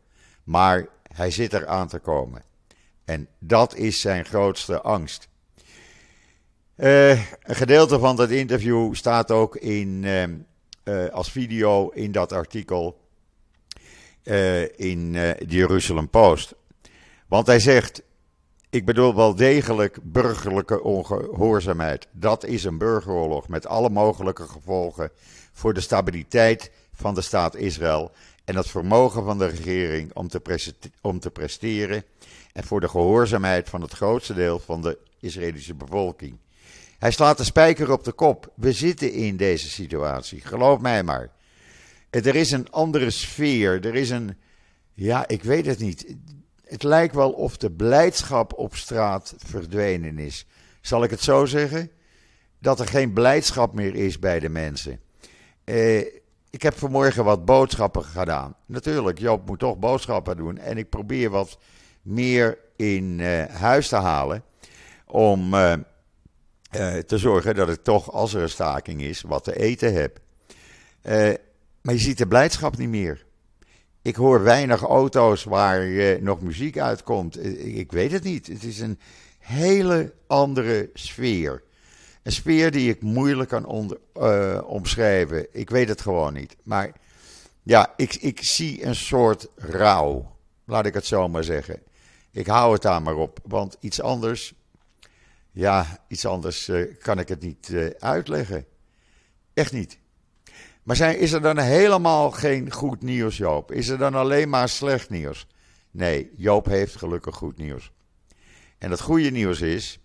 maar 0.45 0.87
hij 1.15 1.31
zit 1.31 1.53
er 1.53 1.67
aan 1.67 1.89
te 1.89 1.99
komen. 1.99 2.53
En 3.05 3.29
dat 3.38 3.75
is 3.75 4.01
zijn 4.01 4.25
grootste 4.25 4.81
angst. 4.81 5.29
Uh, 6.77 7.11
een 7.11 7.55
gedeelte 7.55 7.99
van 7.99 8.17
dat 8.17 8.31
interview 8.31 8.95
staat 8.95 9.31
ook 9.31 9.57
in, 9.57 10.05
uh, 10.85 11.09
als 11.09 11.31
video 11.31 11.88
in 11.88 12.12
dat 12.12 12.33
artikel 12.33 13.03
in 14.77 15.12
de 15.12 15.45
Jerusalem 15.47 16.09
Post. 16.09 16.55
Want 17.29 17.47
hij 17.47 17.61
zegt: 17.61 18.03
ik 18.75 18.85
bedoel 18.85 19.14
wel 19.14 19.35
degelijk 19.35 19.99
burgerlijke 20.03 20.83
ongehoorzaamheid. 20.83 22.09
Dat 22.12 22.45
is 22.45 22.64
een 22.64 22.79
burgeroorlog 22.79 23.49
met 23.49 23.67
alle 23.67 23.90
mogelijke 23.90 24.43
gevolgen 24.43 25.11
voor 25.53 25.75
de 25.75 25.81
stabiliteit 25.81 26.71
van 26.93 27.14
de 27.14 27.21
staat 27.21 27.57
Israël 27.57 28.12
en 28.45 28.57
het 28.57 28.69
vermogen 28.69 29.25
van 29.25 29.38
de 29.38 29.47
regering 29.47 30.14
om 30.14 30.29
te, 30.29 30.75
om 31.01 31.21
te 31.21 31.31
presteren 31.31 32.05
en 32.55 32.64
voor 32.64 32.81
de 32.81 32.88
gehoorzaamheid 32.88 33.69
van 33.69 33.81
het 33.81 33.93
grootste 33.93 34.35
deel 34.35 34.59
van 34.59 34.83
de 34.83 34.99
Israëlische 35.21 35.75
bevolking. 35.75 36.37
Hij 36.99 37.11
slaat 37.11 37.37
de 37.37 37.45
spijker 37.45 37.93
op 37.93 38.05
de 38.05 38.12
kop. 38.12 38.53
We 38.55 38.73
zitten 38.73 39.12
in 39.12 39.37
deze 39.37 39.71
situatie, 39.71 40.40
geloof 40.40 40.81
mij 40.81 41.03
maar. 41.03 41.31
Er 42.11 42.35
is 42.35 42.51
een 42.51 42.71
andere 42.71 43.11
sfeer, 43.11 43.87
er 43.87 43.95
is 43.95 44.11
een, 44.11 44.37
ja, 44.93 45.29
ik 45.29 45.43
weet 45.43 45.67
het 45.67 45.79
niet 45.79 46.17
het 46.64 46.83
lijkt 46.83 47.14
wel 47.14 47.33
of 47.33 47.57
de 47.57 47.71
blijdschap 47.71 48.53
op 48.59 48.77
straat 48.77 49.35
verdwenen 49.38 50.19
is. 50.19 50.47
Zal 50.81 51.05
ik 51.05 51.11
het 51.11 51.21
zo 51.21 51.45
zeggen? 51.45 51.90
Dat 52.59 52.81
er 52.81 52.87
geen 52.87 53.12
blijdschap 53.12 53.75
meer 53.75 53.95
is 53.95 54.19
bij 54.19 54.40
de 54.40 54.49
mensen. 54.49 55.01
Eh, 55.64 55.99
ik 56.51 56.62
heb 56.62 56.79
vanmorgen 56.79 57.25
wat 57.25 57.45
boodschappen 57.45 58.05
gedaan. 58.05 58.57
Natuurlijk, 58.67 59.19
Joop 59.19 59.47
moet 59.47 59.59
toch 59.59 59.79
boodschappen 59.79 60.37
doen. 60.37 60.59
En 60.59 60.79
ik 60.79 60.88
probeer 60.88 61.31
wat 61.31 61.59
meer 62.05 62.59
in 62.77 63.19
uh, 63.19 63.45
huis 63.45 63.88
te 63.88 63.97
halen. 63.97 64.43
Om 65.07 65.55
uh, 65.55 65.73
te 67.07 67.19
zorgen 67.19 67.55
dat 67.55 67.69
ik 67.69 67.83
toch, 67.83 68.12
als 68.12 68.35
er 68.35 68.43
een 68.43 68.49
staking 68.49 69.03
is, 69.03 69.23
wat 69.23 69.45
te 69.45 69.57
eten 69.57 69.95
heb. 69.95 70.19
maar 71.83 71.95
je 71.95 71.99
ziet 71.99 72.19
de 72.19 72.27
blijdschap 72.27 72.77
niet 72.77 72.88
meer. 72.88 73.25
Ik 74.03 74.17
hoor 74.17 74.43
weinig 74.43 74.83
auto's 74.83 75.45
waar 75.45 75.87
nog 76.23 76.40
muziek 76.40 76.79
uitkomt. 76.79 77.45
Ik, 77.64 77.93
weet 77.93 78.12
het 78.12 78.23
niet. 78.23 78.47
Het 78.47 78.64
is 78.64 78.81
een 78.81 78.99
hele 79.38 80.12
andere 80.27 80.90
sfeer. 80.95 81.62
Een 82.23 82.33
sfeer 82.33 82.71
die 82.71 82.90
ik 82.90 83.03
moeilijk 83.03 83.49
kan 83.49 83.67
omschrijven. 84.64 85.47
Ik 85.53 85.71
weet 85.71 85.88
het 85.88 86.01
gewoon 86.01 86.33
niet. 86.33 86.57
Maar 86.62 86.93
ja, 87.62 87.93
ik, 87.97 88.14
ik 88.14 88.43
zie 88.43 88.85
een 88.85 88.95
soort 88.95 89.49
rouw. 89.57 90.37
Laat 90.64 90.87
ik 90.87 90.95
het 90.95 91.07
zo 91.07 91.29
maar 91.29 91.45
zeggen. 91.45 91.83
Ik 92.35 92.47
hou 92.47 92.73
het 92.73 92.83
daar 92.83 93.03
maar 93.03 93.16
op. 93.16 93.38
Want 93.44 93.77
iets 93.81 94.01
anders, 94.01 94.55
ja, 95.51 96.05
iets 96.09 96.27
anders 96.27 96.68
uh, 96.68 96.94
kan 96.99 97.18
ik 97.18 97.29
het 97.29 97.40
niet 97.40 97.68
uh, 97.68 97.90
uitleggen. 97.99 98.66
Echt 99.53 99.73
niet. 99.73 99.99
Maar 100.83 100.97
zijn, 100.97 101.18
is 101.18 101.33
er 101.33 101.40
dan 101.40 101.59
helemaal 101.59 102.31
geen 102.31 102.73
goed 102.73 103.03
nieuws, 103.03 103.37
Joop? 103.37 103.73
Is 103.73 103.88
er 103.88 103.99
dan 103.99 104.14
alleen 104.14 104.49
maar 104.49 104.68
slecht 104.68 105.11
nieuws? 105.11 105.47
Nee, 105.90 106.31
Joop 106.37 106.66
heeft 106.66 106.97
gelukkig 106.97 107.37
goed 107.37 107.57
nieuws. 107.57 107.92
En 108.79 108.90
het 108.90 109.01
goede 109.01 109.31
nieuws 109.31 109.61
is 109.61 109.99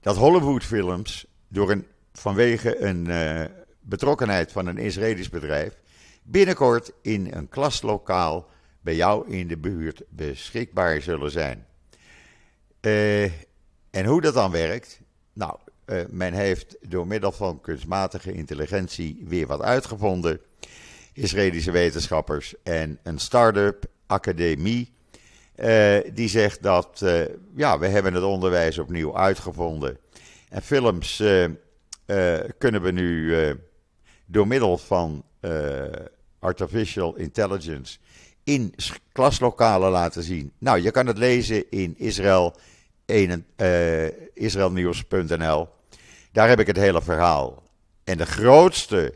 dat 0.00 0.16
Hollywoodfilms 0.16 1.26
door 1.48 1.70
een, 1.70 1.86
vanwege 2.12 2.80
een 2.80 3.08
uh, 3.08 3.44
betrokkenheid 3.80 4.52
van 4.52 4.66
een 4.66 4.78
Israëlisch 4.78 5.28
bedrijf 5.28 5.78
binnenkort 6.22 6.92
in 7.02 7.28
een 7.32 7.48
klaslokaal 7.48 8.48
bij 8.86 8.96
jou 8.96 9.30
in 9.30 9.48
de 9.48 9.56
buurt 9.56 10.02
beschikbaar 10.08 11.00
zullen 11.00 11.30
zijn. 11.30 11.66
Uh, 12.80 13.24
en 13.90 14.04
hoe 14.04 14.20
dat 14.20 14.34
dan 14.34 14.50
werkt? 14.50 15.00
Nou, 15.32 15.58
uh, 15.86 16.00
men 16.10 16.32
heeft 16.32 16.76
door 16.80 17.06
middel 17.06 17.32
van 17.32 17.60
kunstmatige 17.60 18.32
intelligentie 18.32 19.24
weer 19.26 19.46
wat 19.46 19.62
uitgevonden. 19.62 20.40
Israëlische 21.12 21.70
wetenschappers 21.70 22.54
en 22.62 22.98
een 23.02 23.18
start-up, 23.18 23.84
academie, 24.06 24.92
uh, 25.56 25.98
die 26.14 26.28
zegt 26.28 26.62
dat 26.62 27.04
ja, 27.56 27.78
we 27.78 27.86
hebben 27.86 28.14
het 28.14 28.24
onderwijs 28.24 28.78
opnieuw 28.78 29.16
uitgevonden. 29.16 29.98
En 30.48 30.62
films 30.62 31.16
kunnen 32.58 32.82
we 32.82 32.90
nu 32.90 33.34
door 34.26 34.46
middel 34.46 34.78
van 34.78 35.24
artificial 36.38 37.16
intelligence 37.16 37.98
in 38.46 38.74
klaslokalen 39.12 39.90
laten 39.90 40.22
zien. 40.22 40.52
Nou, 40.58 40.82
je 40.82 40.90
kan 40.90 41.06
het 41.06 41.18
lezen 41.18 41.70
in 41.70 41.94
Israël, 41.98 42.56
uh, 43.06 44.06
israelnieuws.nl. 44.34 45.68
Daar 46.32 46.48
heb 46.48 46.60
ik 46.60 46.66
het 46.66 46.76
hele 46.76 47.02
verhaal. 47.02 47.62
En 48.04 48.18
de 48.18 48.26
grootste 48.26 49.14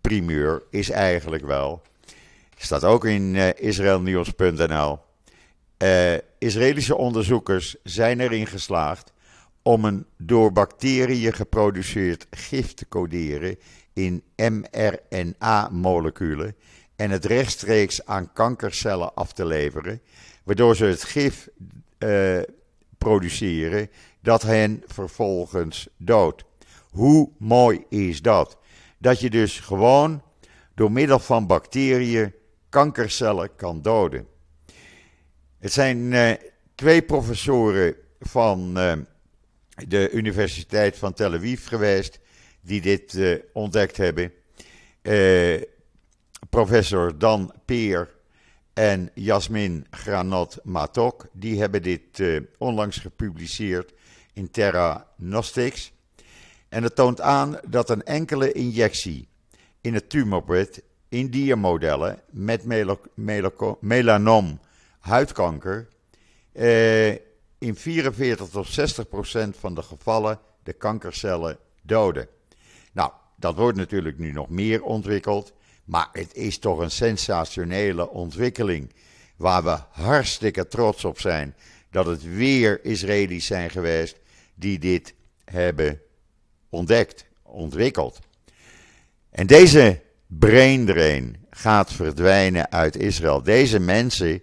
primeur 0.00 0.62
is 0.70 0.90
eigenlijk 0.90 1.44
wel, 1.44 1.82
staat 2.56 2.84
ook 2.84 3.04
in 3.04 3.34
uh, 3.34 3.48
israelnieuws.nl. 3.56 4.98
Uh, 5.78 6.14
Israëlische 6.38 6.96
onderzoekers 6.96 7.76
zijn 7.82 8.20
erin 8.20 8.46
geslaagd 8.46 9.12
om 9.62 9.84
een 9.84 10.06
door 10.16 10.52
bacteriën 10.52 11.32
geproduceerd 11.32 12.26
gif 12.30 12.74
te 12.74 12.88
coderen 12.88 13.58
in 13.92 14.22
mRNA-moleculen 14.36 16.54
en 16.96 17.10
het 17.10 17.24
rechtstreeks 17.24 18.06
aan 18.06 18.32
kankercellen 18.32 19.14
af 19.14 19.32
te 19.32 19.44
leveren, 19.44 20.00
waardoor 20.42 20.76
ze 20.76 20.84
het 20.84 21.04
gif 21.04 21.48
uh, 21.98 22.38
produceren 22.98 23.90
dat 24.20 24.42
hen 24.42 24.82
vervolgens 24.86 25.88
doodt. 25.96 26.44
Hoe 26.90 27.30
mooi 27.38 27.84
is 27.88 28.22
dat? 28.22 28.58
Dat 28.98 29.20
je 29.20 29.30
dus 29.30 29.60
gewoon 29.60 30.22
door 30.74 30.92
middel 30.92 31.18
van 31.18 31.46
bacteriën 31.46 32.34
kankercellen 32.68 33.56
kan 33.56 33.82
doden. 33.82 34.26
Het 35.58 35.72
zijn 35.72 35.98
uh, 35.98 36.30
twee 36.74 37.02
professoren 37.02 37.94
van 38.20 38.78
uh, 38.78 38.92
de 39.88 40.10
Universiteit 40.10 40.98
van 40.98 41.12
Tel 41.12 41.32
Aviv 41.32 41.68
geweest 41.68 42.18
die 42.60 42.80
dit 42.80 43.18
ontdekt 43.52 43.96
hebben. 43.96 44.32
Professor 46.50 47.18
Dan 47.18 47.52
Peer 47.64 48.14
en 48.72 49.10
Jasmin 49.14 49.86
Granot 49.90 50.58
Matok, 50.62 51.26
die 51.32 51.60
hebben 51.60 51.82
dit 51.82 52.18
uh, 52.18 52.40
onlangs 52.58 52.98
gepubliceerd 52.98 53.92
in 54.32 54.50
Terra 54.50 55.06
Nostics. 55.16 55.92
En 56.68 56.82
het 56.82 56.94
toont 56.94 57.20
aan 57.20 57.58
dat 57.68 57.90
een 57.90 58.04
enkele 58.04 58.52
injectie 58.52 59.28
in 59.80 59.94
het 59.94 60.10
tumorbed 60.10 60.82
in 61.08 61.30
diermodellen 61.30 62.20
met 62.30 62.64
melanom 63.80 64.60
huidkanker 64.98 65.88
in 67.58 67.76
44 67.76 68.48
tot 68.48 68.66
60 68.66 69.08
procent 69.08 69.56
van 69.56 69.74
de 69.74 69.82
gevallen 69.82 70.38
de 70.62 70.72
kankercellen 70.72 71.58
doden. 71.82 72.28
Nou, 72.92 73.12
dat 73.36 73.56
wordt 73.56 73.78
natuurlijk 73.78 74.18
nu 74.18 74.32
nog 74.32 74.48
meer 74.48 74.82
ontwikkeld. 74.82 75.52
Maar 75.92 76.08
het 76.12 76.34
is 76.34 76.58
toch 76.58 76.78
een 76.78 76.90
sensationele 76.90 78.10
ontwikkeling. 78.10 78.92
Waar 79.36 79.64
we 79.64 79.78
hartstikke 79.90 80.68
trots 80.68 81.04
op 81.04 81.20
zijn. 81.20 81.54
Dat 81.90 82.06
het 82.06 82.34
weer 82.34 82.84
Israëli's 82.84 83.46
zijn 83.46 83.70
geweest 83.70 84.16
die 84.54 84.78
dit 84.78 85.14
hebben 85.44 86.00
ontdekt, 86.68 87.26
ontwikkeld. 87.42 88.18
En 89.30 89.46
deze 89.46 90.00
brain 90.26 90.86
drain 90.86 91.46
gaat 91.50 91.92
verdwijnen 91.92 92.70
uit 92.70 92.96
Israël. 92.96 93.42
Deze 93.42 93.80
mensen 93.80 94.42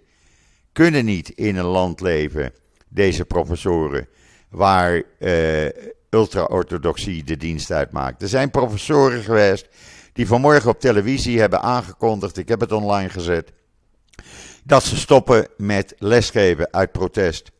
kunnen 0.72 1.04
niet 1.04 1.28
in 1.28 1.56
een 1.56 1.64
land 1.64 2.00
leven, 2.00 2.52
deze 2.88 3.24
professoren, 3.24 4.08
waar 4.48 5.02
uh, 5.18 5.68
ultra-orthodoxie 6.10 7.24
de 7.24 7.36
dienst 7.36 7.70
uitmaakt. 7.70 8.22
Er 8.22 8.28
zijn 8.28 8.50
professoren 8.50 9.22
geweest 9.22 9.68
die 10.12 10.26
vanmorgen 10.26 10.70
op 10.70 10.80
televisie 10.80 11.40
hebben 11.40 11.60
aangekondigd, 11.60 12.36
ik 12.36 12.48
heb 12.48 12.60
het 12.60 12.72
online 12.72 13.08
gezet, 13.08 13.52
dat 14.64 14.82
ze 14.82 14.96
stoppen 14.96 15.48
met 15.56 15.94
lesgeven 15.98 16.72
uit 16.72 16.92
protest. 16.92 17.50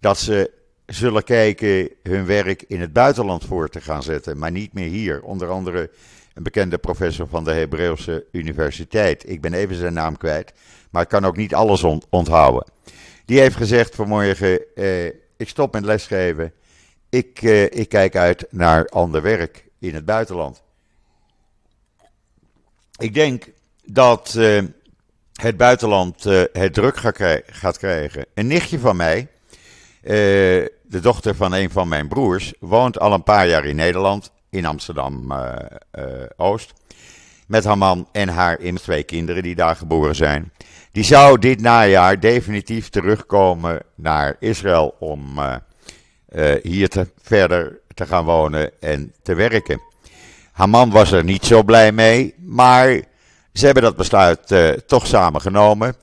Dat 0.00 0.18
ze 0.18 0.50
zullen 0.86 1.24
kijken 1.24 1.90
hun 2.02 2.26
werk 2.26 2.62
in 2.62 2.80
het 2.80 2.92
buitenland 2.92 3.44
voor 3.44 3.68
te 3.68 3.80
gaan 3.80 4.02
zetten, 4.02 4.38
maar 4.38 4.50
niet 4.50 4.72
meer 4.72 4.88
hier. 4.88 5.22
Onder 5.22 5.48
andere 5.48 5.90
een 6.34 6.42
bekende 6.42 6.78
professor 6.78 7.28
van 7.28 7.44
de 7.44 7.52
Hebreeuwse 7.52 8.26
Universiteit. 8.32 9.28
Ik 9.30 9.40
ben 9.40 9.54
even 9.54 9.76
zijn 9.76 9.92
naam 9.92 10.16
kwijt, 10.16 10.52
maar 10.90 11.02
ik 11.02 11.08
kan 11.08 11.24
ook 11.24 11.36
niet 11.36 11.54
alles 11.54 11.84
onthouden. 12.10 12.64
Die 13.24 13.40
heeft 13.40 13.56
gezegd 13.56 13.94
vanmorgen, 13.94 14.74
eh, 14.74 15.06
ik 15.36 15.48
stop 15.48 15.72
met 15.72 15.84
lesgeven 15.84 16.52
ik, 17.08 17.42
uh, 17.42 17.62
ik 17.62 17.88
kijk 17.88 18.16
uit 18.16 18.46
naar 18.50 18.86
ander 18.86 19.22
werk 19.22 19.64
in 19.78 19.94
het 19.94 20.04
buitenland. 20.04 20.62
Ik 22.98 23.14
denk 23.14 23.48
dat 23.84 24.34
uh, 24.38 24.62
het 25.32 25.56
buitenland 25.56 26.26
uh, 26.26 26.42
het 26.52 26.74
druk 26.74 26.96
gaat 27.46 27.78
krijgen. 27.78 28.26
Een 28.34 28.46
nichtje 28.46 28.78
van 28.78 28.96
mij, 28.96 29.28
de 30.00 31.00
dochter 31.02 31.34
van 31.34 31.52
een 31.52 31.70
van 31.70 31.88
mijn 31.88 32.08
broers, 32.08 32.52
woont 32.60 32.98
al 32.98 33.12
een 33.12 33.22
paar 33.22 33.48
jaar 33.48 33.64
in 33.64 33.76
Nederland, 33.76 34.30
in 34.50 34.66
Amsterdam-Oost. 34.66 36.72
met 37.46 37.64
haar 37.64 37.78
man 37.78 38.08
en 38.12 38.28
haar 38.28 38.58
twee 38.74 39.02
kinderen 39.02 39.42
die 39.42 39.54
daar 39.54 39.76
geboren 39.76 40.14
zijn. 40.14 40.52
Die 40.92 41.04
zou 41.04 41.38
dit 41.38 41.60
najaar 41.60 42.20
definitief 42.20 42.88
terugkomen 42.88 43.82
naar 43.94 44.36
Israël 44.38 44.94
om 44.98 45.38
hier 46.62 46.88
te, 46.88 47.08
verder 47.22 47.80
te 47.94 48.06
gaan 48.06 48.24
wonen 48.24 48.80
en 48.80 49.12
te 49.22 49.34
werken. 49.34 49.87
Haar 50.58 50.68
man 50.68 50.90
was 50.90 51.12
er 51.12 51.24
niet 51.24 51.44
zo 51.44 51.62
blij 51.62 51.92
mee, 51.92 52.34
maar 52.38 53.02
ze 53.52 53.64
hebben 53.64 53.82
dat 53.82 53.96
besluit 53.96 54.50
uh, 54.50 54.68
toch 54.68 55.06
samen 55.06 55.40
genomen. 55.40 55.94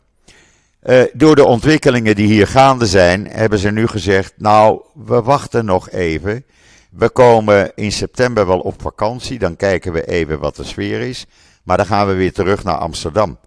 Uh, 0.84 1.04
door 1.14 1.36
de 1.36 1.46
ontwikkelingen 1.46 2.16
die 2.16 2.28
hier 2.28 2.48
gaande 2.48 2.86
zijn, 2.86 3.28
hebben 3.28 3.60
ze 3.60 3.72
nu 3.72 3.88
gezegd: 3.88 4.34
Nou, 4.38 4.82
we 4.94 5.22
wachten 5.22 5.66
nog 5.66 5.90
even. 5.90 6.46
We 6.90 7.10
komen 7.10 7.72
in 7.76 7.92
september 7.92 8.48
wel 8.48 8.60
op 8.60 8.82
vakantie, 8.82 9.40
dan 9.40 9.56
kijken 9.56 9.94
we 9.94 10.08
even 10.08 10.40
wat 10.40 10.56
de 10.56 10.64
sfeer 10.64 11.02
is. 11.02 11.26
Maar 11.64 11.78
dan 11.78 11.86
gaan 11.86 12.08
we 12.08 12.14
weer 12.14 12.34
terug 12.34 12.64
naar 12.64 12.78
Amsterdam. 12.78 13.38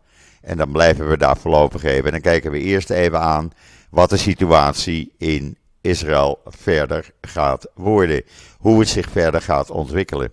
En 0.41 0.57
dan 0.57 0.73
blijven 0.73 1.09
we 1.09 1.17
daar 1.17 1.37
voorlopig 1.37 1.83
even. 1.83 2.11
Dan 2.11 2.21
kijken 2.21 2.51
we 2.51 2.59
eerst 2.59 2.91
even 2.91 3.21
aan 3.21 3.51
wat 3.91 4.11
de 4.11 4.17
situatie 4.17 5.15
in 5.19 5.57
Israël 5.81 6.41
verder 6.45 7.11
gaat 7.21 7.67
worden. 7.75 8.23
Hoe 8.59 8.81
het 8.81 8.89
zich 8.89 9.11
verder 9.11 9.43
gaat 9.43 9.71
ontwikkelen. 9.71 10.33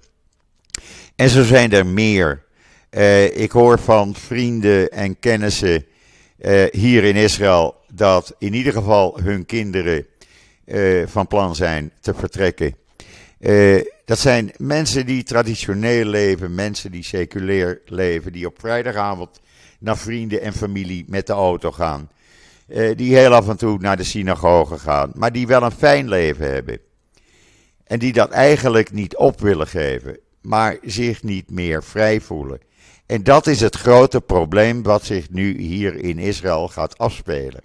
En 1.15 1.29
zo 1.29 1.43
zijn 1.43 1.71
er 1.71 1.85
meer. 1.85 2.43
Uh, 2.91 3.37
ik 3.37 3.51
hoor 3.51 3.79
van 3.79 4.15
vrienden 4.15 4.91
en 4.91 5.19
kennissen 5.19 5.85
uh, 6.39 6.63
hier 6.71 7.03
in 7.03 7.15
Israël 7.15 7.75
dat 7.93 8.35
in 8.37 8.53
ieder 8.53 8.73
geval 8.73 9.19
hun 9.21 9.45
kinderen 9.45 10.05
uh, 10.65 11.07
van 11.07 11.27
plan 11.27 11.55
zijn 11.55 11.91
te 12.01 12.13
vertrekken. 12.13 12.75
dat 14.05 14.19
zijn 14.19 14.51
mensen 14.57 15.05
die 15.05 15.23
traditioneel 15.23 16.05
leven, 16.05 16.55
mensen 16.55 16.91
die 16.91 17.03
seculair 17.03 17.81
leven, 17.85 18.31
die 18.31 18.45
op 18.47 18.59
vrijdagavond 18.59 19.39
naar 19.79 19.97
vrienden 19.97 20.41
en 20.41 20.53
familie 20.53 21.05
met 21.07 21.27
de 21.27 21.33
auto 21.33 21.71
gaan. 21.71 22.09
Eh, 22.67 22.95
die 22.95 23.15
heel 23.15 23.33
af 23.33 23.49
en 23.49 23.57
toe 23.57 23.77
naar 23.79 23.97
de 23.97 24.03
synagoge 24.03 24.77
gaan, 24.77 25.11
maar 25.13 25.31
die 25.31 25.47
wel 25.47 25.63
een 25.63 25.71
fijn 25.71 26.09
leven 26.09 26.51
hebben. 26.51 26.79
En 27.83 27.99
die 27.99 28.13
dat 28.13 28.29
eigenlijk 28.29 28.91
niet 28.91 29.15
op 29.15 29.41
willen 29.41 29.67
geven, 29.67 30.17
maar 30.45 30.77
zich 30.81 31.23
niet 31.23 31.51
meer 31.51 31.83
vrij 31.83 32.21
voelen. 32.21 32.59
En 33.05 33.23
dat 33.23 33.47
is 33.47 33.59
het 33.59 33.75
grote 33.75 34.21
probleem 34.21 34.83
wat 34.83 35.03
zich 35.03 35.29
nu 35.29 35.57
hier 35.61 35.95
in 35.95 36.19
Israël 36.19 36.67
gaat 36.67 36.97
afspelen. 36.97 37.61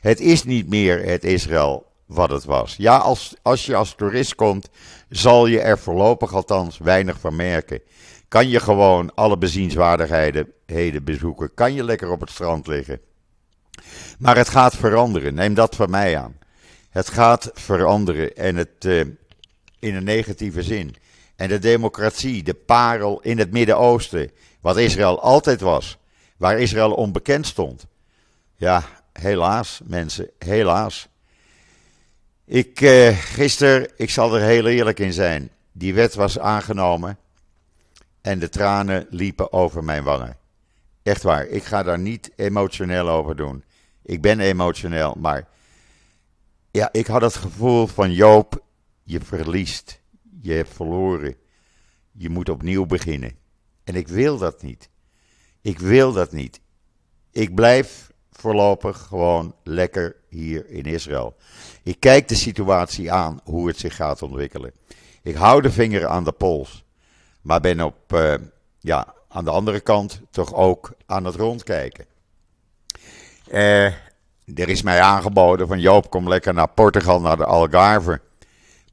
Het 0.00 0.20
is 0.20 0.44
niet 0.44 0.68
meer 0.68 1.04
het 1.04 1.24
Israël 1.24 1.86
wat 2.06 2.30
het 2.30 2.44
was. 2.44 2.74
Ja, 2.78 2.96
als, 2.96 3.34
als 3.42 3.66
je 3.66 3.74
als 3.74 3.94
toerist 3.94 4.34
komt, 4.34 4.68
zal 5.08 5.46
je 5.46 5.60
er 5.60 5.78
voorlopig 5.78 6.34
althans 6.34 6.78
weinig 6.78 7.20
van 7.20 7.36
merken. 7.36 7.80
Kan 8.28 8.48
je 8.48 8.60
gewoon 8.60 9.14
alle 9.14 9.38
bezienswaardigheden 9.38 11.04
bezoeken? 11.04 11.54
Kan 11.54 11.74
je 11.74 11.84
lekker 11.84 12.10
op 12.10 12.20
het 12.20 12.30
strand 12.30 12.66
liggen? 12.66 13.00
Maar 14.18 14.36
het 14.36 14.48
gaat 14.48 14.76
veranderen. 14.76 15.34
Neem 15.34 15.54
dat 15.54 15.76
van 15.76 15.90
mij 15.90 16.18
aan. 16.18 16.38
Het 16.90 17.08
gaat 17.08 17.50
veranderen 17.54 18.36
en 18.36 18.56
het 18.56 18.84
uh, 18.84 19.00
in 19.78 19.94
een 19.94 20.04
negatieve 20.04 20.62
zin. 20.62 20.96
En 21.36 21.48
de 21.48 21.58
democratie, 21.58 22.42
de 22.42 22.54
parel 22.54 23.20
in 23.20 23.38
het 23.38 23.50
Midden-Oosten, 23.50 24.30
wat 24.60 24.76
Israël 24.76 25.20
altijd 25.20 25.60
was, 25.60 25.98
waar 26.36 26.58
Israël 26.58 26.92
onbekend 26.92 27.46
stond. 27.46 27.86
Ja, 28.56 28.82
helaas, 29.12 29.80
mensen, 29.84 30.30
helaas. 30.38 31.08
Ik, 32.44 32.80
eh, 32.80 33.18
gisteren, 33.18 33.90
ik 33.96 34.10
zal 34.10 34.36
er 34.36 34.42
heel 34.42 34.66
eerlijk 34.66 34.98
in 34.98 35.12
zijn, 35.12 35.50
die 35.72 35.94
wet 35.94 36.14
was 36.14 36.38
aangenomen 36.38 37.18
en 38.20 38.38
de 38.38 38.48
tranen 38.48 39.06
liepen 39.10 39.52
over 39.52 39.84
mijn 39.84 40.02
wangen. 40.02 40.36
Echt 41.02 41.22
waar, 41.22 41.46
ik 41.46 41.64
ga 41.64 41.82
daar 41.82 41.98
niet 41.98 42.30
emotioneel 42.36 43.08
over 43.08 43.36
doen. 43.36 43.64
Ik 44.02 44.20
ben 44.20 44.40
emotioneel, 44.40 45.14
maar 45.18 45.48
ja, 46.70 46.88
ik 46.92 47.06
had 47.06 47.22
het 47.22 47.34
gevoel 47.34 47.86
van 47.86 48.12
Joop, 48.12 48.62
je 49.02 49.20
verliest, 49.20 50.00
je 50.40 50.52
hebt 50.52 50.74
verloren, 50.74 51.36
je 52.12 52.30
moet 52.30 52.48
opnieuw 52.48 52.86
beginnen. 52.86 53.36
En 53.84 53.94
ik 53.94 54.08
wil 54.08 54.38
dat 54.38 54.62
niet. 54.62 54.88
Ik 55.60 55.78
wil 55.78 56.12
dat 56.12 56.32
niet. 56.32 56.60
Ik 57.30 57.54
blijf 57.54 58.10
voorlopig 58.30 58.98
gewoon 58.98 59.54
lekker 59.62 60.16
hier 60.28 60.70
in 60.70 60.84
Israël. 60.84 61.36
Ik 61.82 62.00
kijk 62.00 62.28
de 62.28 62.34
situatie 62.34 63.12
aan, 63.12 63.40
hoe 63.44 63.66
het 63.68 63.78
zich 63.78 63.96
gaat 63.96 64.22
ontwikkelen. 64.22 64.72
Ik 65.22 65.34
hou 65.34 65.62
de 65.62 65.70
vinger 65.70 66.06
aan 66.06 66.24
de 66.24 66.32
pols, 66.32 66.84
maar 67.40 67.60
ben 67.60 67.80
op, 67.80 68.12
uh, 68.12 68.34
ja, 68.78 69.14
aan 69.28 69.44
de 69.44 69.50
andere 69.50 69.80
kant 69.80 70.20
toch 70.30 70.54
ook 70.54 70.92
aan 71.06 71.24
het 71.24 71.34
rondkijken. 71.34 72.06
Uh, 73.52 73.84
er 74.54 74.68
is 74.68 74.82
mij 74.82 75.00
aangeboden 75.00 75.66
van 75.66 75.80
Joop, 75.80 76.10
kom 76.10 76.28
lekker 76.28 76.54
naar 76.54 76.68
Portugal, 76.68 77.20
naar 77.20 77.36
de 77.36 77.44
Algarve. 77.44 78.20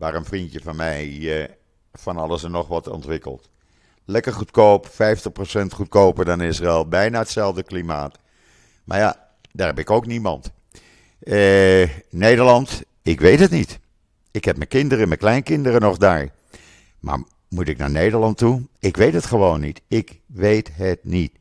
Waar 0.03 0.15
een 0.15 0.25
vriendje 0.25 0.59
van 0.63 0.75
mij 0.75 1.07
uh, 1.07 1.45
van 1.93 2.17
alles 2.17 2.43
en 2.43 2.51
nog 2.51 2.67
wat 2.67 2.87
ontwikkelt. 2.87 3.49
Lekker 4.05 4.33
goedkoop, 4.33 4.87
50% 4.87 4.91
goedkoper 5.69 6.25
dan 6.25 6.41
Israël, 6.41 6.87
bijna 6.87 7.19
hetzelfde 7.19 7.63
klimaat. 7.63 8.19
Maar 8.83 8.97
ja, 8.97 9.27
daar 9.51 9.67
heb 9.67 9.79
ik 9.79 9.89
ook 9.89 10.05
niemand. 10.05 10.51
Uh, 11.23 11.89
Nederland, 12.09 12.83
ik 13.01 13.19
weet 13.19 13.39
het 13.39 13.51
niet. 13.51 13.79
Ik 14.31 14.45
heb 14.45 14.57
mijn 14.57 14.69
kinderen, 14.69 15.07
mijn 15.07 15.19
kleinkinderen 15.19 15.81
nog 15.81 15.97
daar. 15.97 16.29
Maar 16.99 17.19
moet 17.49 17.67
ik 17.67 17.77
naar 17.77 17.91
Nederland 17.91 18.37
toe? 18.37 18.61
Ik 18.79 18.97
weet 18.97 19.13
het 19.13 19.25
gewoon 19.25 19.59
niet. 19.59 19.81
Ik 19.87 20.19
weet 20.25 20.69
het 20.73 20.99
niet. 21.03 21.31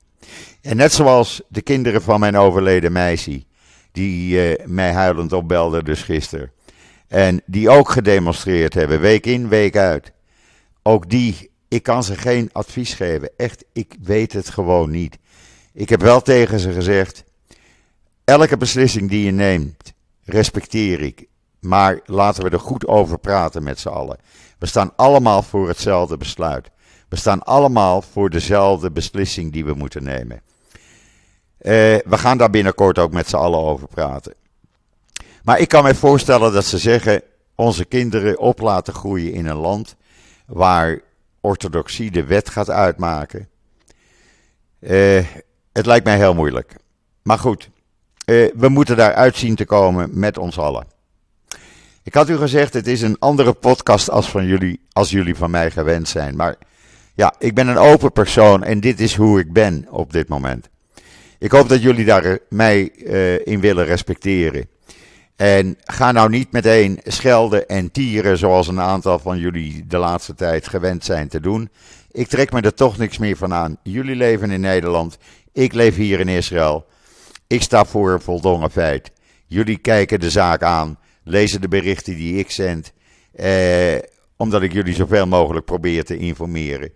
En 0.61 0.77
net 0.77 0.93
zoals 0.93 1.43
de 1.49 1.63
kinderen 1.63 2.03
van 2.03 2.21
mijn 2.21 2.37
overleden 2.37 2.93
meisje, 2.93 3.45
die 3.93 4.35
uh, 4.59 4.67
mij 4.67 4.93
huilend 4.93 5.33
opbelden 5.33 5.85
dus 5.85 6.03
gisteren. 6.03 6.53
En 7.13 7.43
die 7.47 7.71
ook 7.71 7.91
gedemonstreerd 7.91 8.75
hebben, 8.75 9.01
week 9.01 9.27
in, 9.27 9.49
week 9.49 9.77
uit. 9.77 10.13
Ook 10.83 11.11
die, 11.11 11.51
ik 11.69 11.83
kan 11.83 12.05
ze 12.05 12.17
geen 12.17 12.51
advies 12.53 12.95
geven. 12.95 13.31
Echt, 13.37 13.65
ik 13.73 13.97
weet 14.03 14.33
het 14.33 14.49
gewoon 14.49 14.91
niet. 14.91 15.19
Ik 15.73 15.89
heb 15.89 16.01
wel 16.01 16.23
tegen 16.23 16.59
ze 16.59 16.73
gezegd, 16.73 17.25
elke 18.25 18.57
beslissing 18.57 19.11
die 19.11 19.25
je 19.25 19.31
neemt, 19.31 19.93
respecteer 20.25 21.01
ik. 21.01 21.27
Maar 21.61 22.01
laten 22.05 22.45
we 22.45 22.51
er 22.51 22.61
goed 22.61 22.87
over 22.87 23.19
praten 23.19 23.63
met 23.63 23.79
z'n 23.79 23.89
allen. 23.89 24.19
We 24.59 24.67
staan 24.67 24.93
allemaal 24.97 25.43
voor 25.43 25.69
hetzelfde 25.69 26.17
besluit. 26.17 26.71
We 27.09 27.17
staan 27.17 27.43
allemaal 27.43 28.03
voor 28.03 28.31
dezelfde 28.31 28.91
beslissing 28.91 29.53
die 29.53 29.65
we 29.65 29.75
moeten 29.75 30.03
nemen. 30.03 30.37
Uh, 30.37 31.71
we 32.05 32.19
gaan 32.19 32.39
daar 32.39 32.51
binnenkort 32.51 32.99
ook 32.99 33.13
met 33.13 33.29
z'n 33.29 33.37
allen 33.37 33.61
over 33.61 33.89
praten. 33.89 34.35
Maar 35.45 35.59
ik 35.59 35.69
kan 35.69 35.85
me 35.85 35.95
voorstellen 35.95 36.53
dat 36.53 36.65
ze 36.65 36.79
zeggen: 36.79 37.23
onze 37.55 37.85
kinderen 37.85 38.39
op 38.39 38.61
laten 38.61 38.95
groeien 38.95 39.33
in 39.33 39.47
een 39.47 39.57
land 39.57 39.97
waar 40.47 41.01
orthodoxie 41.41 42.11
de 42.11 42.25
wet 42.25 42.49
gaat 42.49 42.71
uitmaken. 42.71 43.49
Uh, 44.81 45.25
het 45.73 45.87
lijkt 45.87 46.05
mij 46.05 46.17
heel 46.17 46.35
moeilijk. 46.35 46.77
Maar 47.23 47.39
goed, 47.39 47.69
uh, 48.27 48.51
we 48.57 48.69
moeten 48.69 48.97
daar 48.97 49.15
uitzien 49.15 49.55
te 49.55 49.65
komen 49.65 50.19
met 50.19 50.39
ons 50.39 50.59
allen. 50.59 50.87
Ik 52.03 52.15
had 52.15 52.29
u 52.29 52.37
gezegd, 52.37 52.73
het 52.73 52.87
is 52.87 53.03
een 53.03 53.17
andere 53.19 53.53
podcast 53.53 54.11
als, 54.11 54.29
van 54.29 54.47
jullie, 54.47 54.81
als 54.93 55.11
jullie 55.11 55.37
van 55.37 55.51
mij 55.51 55.71
gewend 55.71 56.09
zijn. 56.09 56.37
Maar 56.37 56.57
ja, 57.15 57.35
ik 57.39 57.55
ben 57.55 57.69
een 57.69 57.77
open 57.77 58.13
persoon 58.13 58.65
en 58.65 58.81
dit 58.81 59.01
is 59.01 59.15
hoe 59.15 59.41
ik 59.41 59.53
ben 59.53 59.87
op 59.91 60.13
dit 60.13 60.29
moment. 60.29 60.69
Ik 61.39 61.51
hoop 61.51 61.69
dat 61.69 61.83
jullie 61.83 62.05
daar 62.05 62.39
mij 62.49 62.91
uh, 62.97 63.47
in 63.47 63.61
willen 63.61 63.85
respecteren. 63.85 64.69
En 65.37 65.79
ga 65.85 66.13
nou 66.13 66.31
niet 66.31 66.53
meteen 66.53 67.01
schelden 67.05 67.69
en 67.69 67.91
tieren 67.91 68.39
zoals 68.39 68.69
een 68.69 68.81
aantal 68.81 69.19
van 69.19 69.39
jullie 69.39 69.87
de 69.87 69.99
laatste 69.99 70.35
tijd 70.35 70.69
gewend 70.69 71.05
zijn 71.05 71.29
te 71.29 71.41
doen. 71.41 71.71
Ik 72.11 72.29
trek 72.29 72.53
me 72.53 72.61
er 72.61 72.75
toch 72.75 72.99
niks 72.99 73.19
meer 73.19 73.37
van 73.37 73.53
aan. 73.55 73.77
Jullie 73.83 74.17
leven 74.17 74.51
in 74.51 74.61
Nederland, 74.61 75.19
ik 75.53 75.73
leef 75.73 75.97
hier 75.97 76.21
in 76.21 76.29
Israël. 76.29 76.87
Ik 77.47 77.63
sta 77.63 77.85
voor 77.85 78.13
een 78.13 78.21
voldongen 78.21 78.71
feit. 78.71 79.11
Jullie 79.47 79.79
kijken 79.79 80.21
de 80.21 80.31
zaak 80.31 80.63
aan, 80.63 80.99
lezen 81.25 81.61
de 81.61 81.69
berichten 81.69 82.17
die 82.17 82.39
ik 82.39 82.51
zend, 82.51 82.93
eh, 83.33 83.99
omdat 84.37 84.63
ik 84.63 84.73
jullie 84.73 84.95
zoveel 84.95 85.27
mogelijk 85.27 85.65
probeer 85.65 86.05
te 86.05 86.17
informeren. 86.17 86.93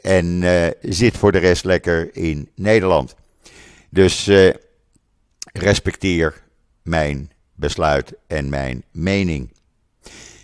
En 0.00 0.42
eh, 0.42 0.66
zit 0.80 1.16
voor 1.16 1.32
de 1.32 1.38
rest 1.38 1.64
lekker 1.64 2.16
in 2.16 2.50
Nederland. 2.54 3.14
Dus 3.90 4.26
eh, 4.26 4.54
respecteer 5.52 6.42
mijn 6.82 7.30
besluit 7.54 8.12
en 8.26 8.48
mijn 8.48 8.84
mening. 8.90 9.52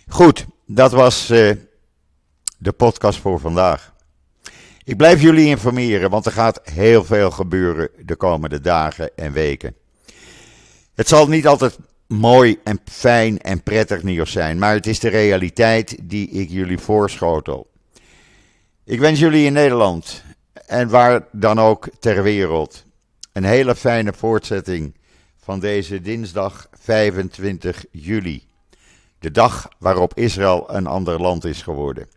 Goed, 0.07 0.45
dat 0.65 0.91
was 0.91 1.29
eh, 1.29 1.51
de 2.57 2.71
podcast 2.71 3.19
voor 3.19 3.39
vandaag. 3.39 3.93
Ik 4.83 4.97
blijf 4.97 5.21
jullie 5.21 5.47
informeren, 5.47 6.09
want 6.09 6.25
er 6.25 6.31
gaat 6.31 6.61
heel 6.63 7.03
veel 7.03 7.31
gebeuren 7.31 7.89
de 8.05 8.15
komende 8.15 8.61
dagen 8.61 9.15
en 9.15 9.31
weken. 9.31 9.75
Het 10.93 11.07
zal 11.07 11.27
niet 11.27 11.47
altijd 11.47 11.77
mooi 12.07 12.59
en 12.63 12.79
fijn 12.85 13.39
en 13.39 13.63
prettig 13.63 14.03
nieuws 14.03 14.31
zijn, 14.31 14.59
maar 14.59 14.73
het 14.73 14.87
is 14.87 14.99
de 14.99 15.09
realiteit 15.09 15.97
die 16.03 16.29
ik 16.29 16.49
jullie 16.49 16.77
voorschotel. 16.77 17.69
Ik 18.85 18.99
wens 18.99 19.19
jullie 19.19 19.45
in 19.45 19.53
Nederland 19.53 20.23
en 20.65 20.89
waar 20.89 21.27
dan 21.31 21.59
ook 21.59 21.89
ter 21.99 22.23
wereld 22.23 22.85
een 23.31 23.43
hele 23.43 23.75
fijne 23.75 24.13
voortzetting 24.13 24.95
van 25.51 25.59
deze 25.59 26.01
dinsdag 26.01 26.67
25 26.71 27.85
juli. 27.91 28.47
De 29.19 29.31
dag 29.31 29.69
waarop 29.79 30.17
Israël 30.17 30.65
een 30.67 30.87
ander 30.87 31.21
land 31.21 31.45
is 31.45 31.61
geworden. 31.61 32.09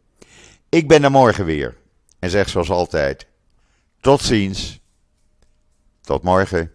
Ik 0.69 0.89
ben 0.89 1.05
er 1.05 1.11
morgen 1.11 1.45
weer 1.45 1.77
en 2.19 2.31
zeg 2.31 2.49
zoals 2.49 2.71
altijd: 2.71 3.27
tot 4.01 4.21
ziens. 4.21 4.81
Tot 6.01 6.23
morgen. 6.23 6.73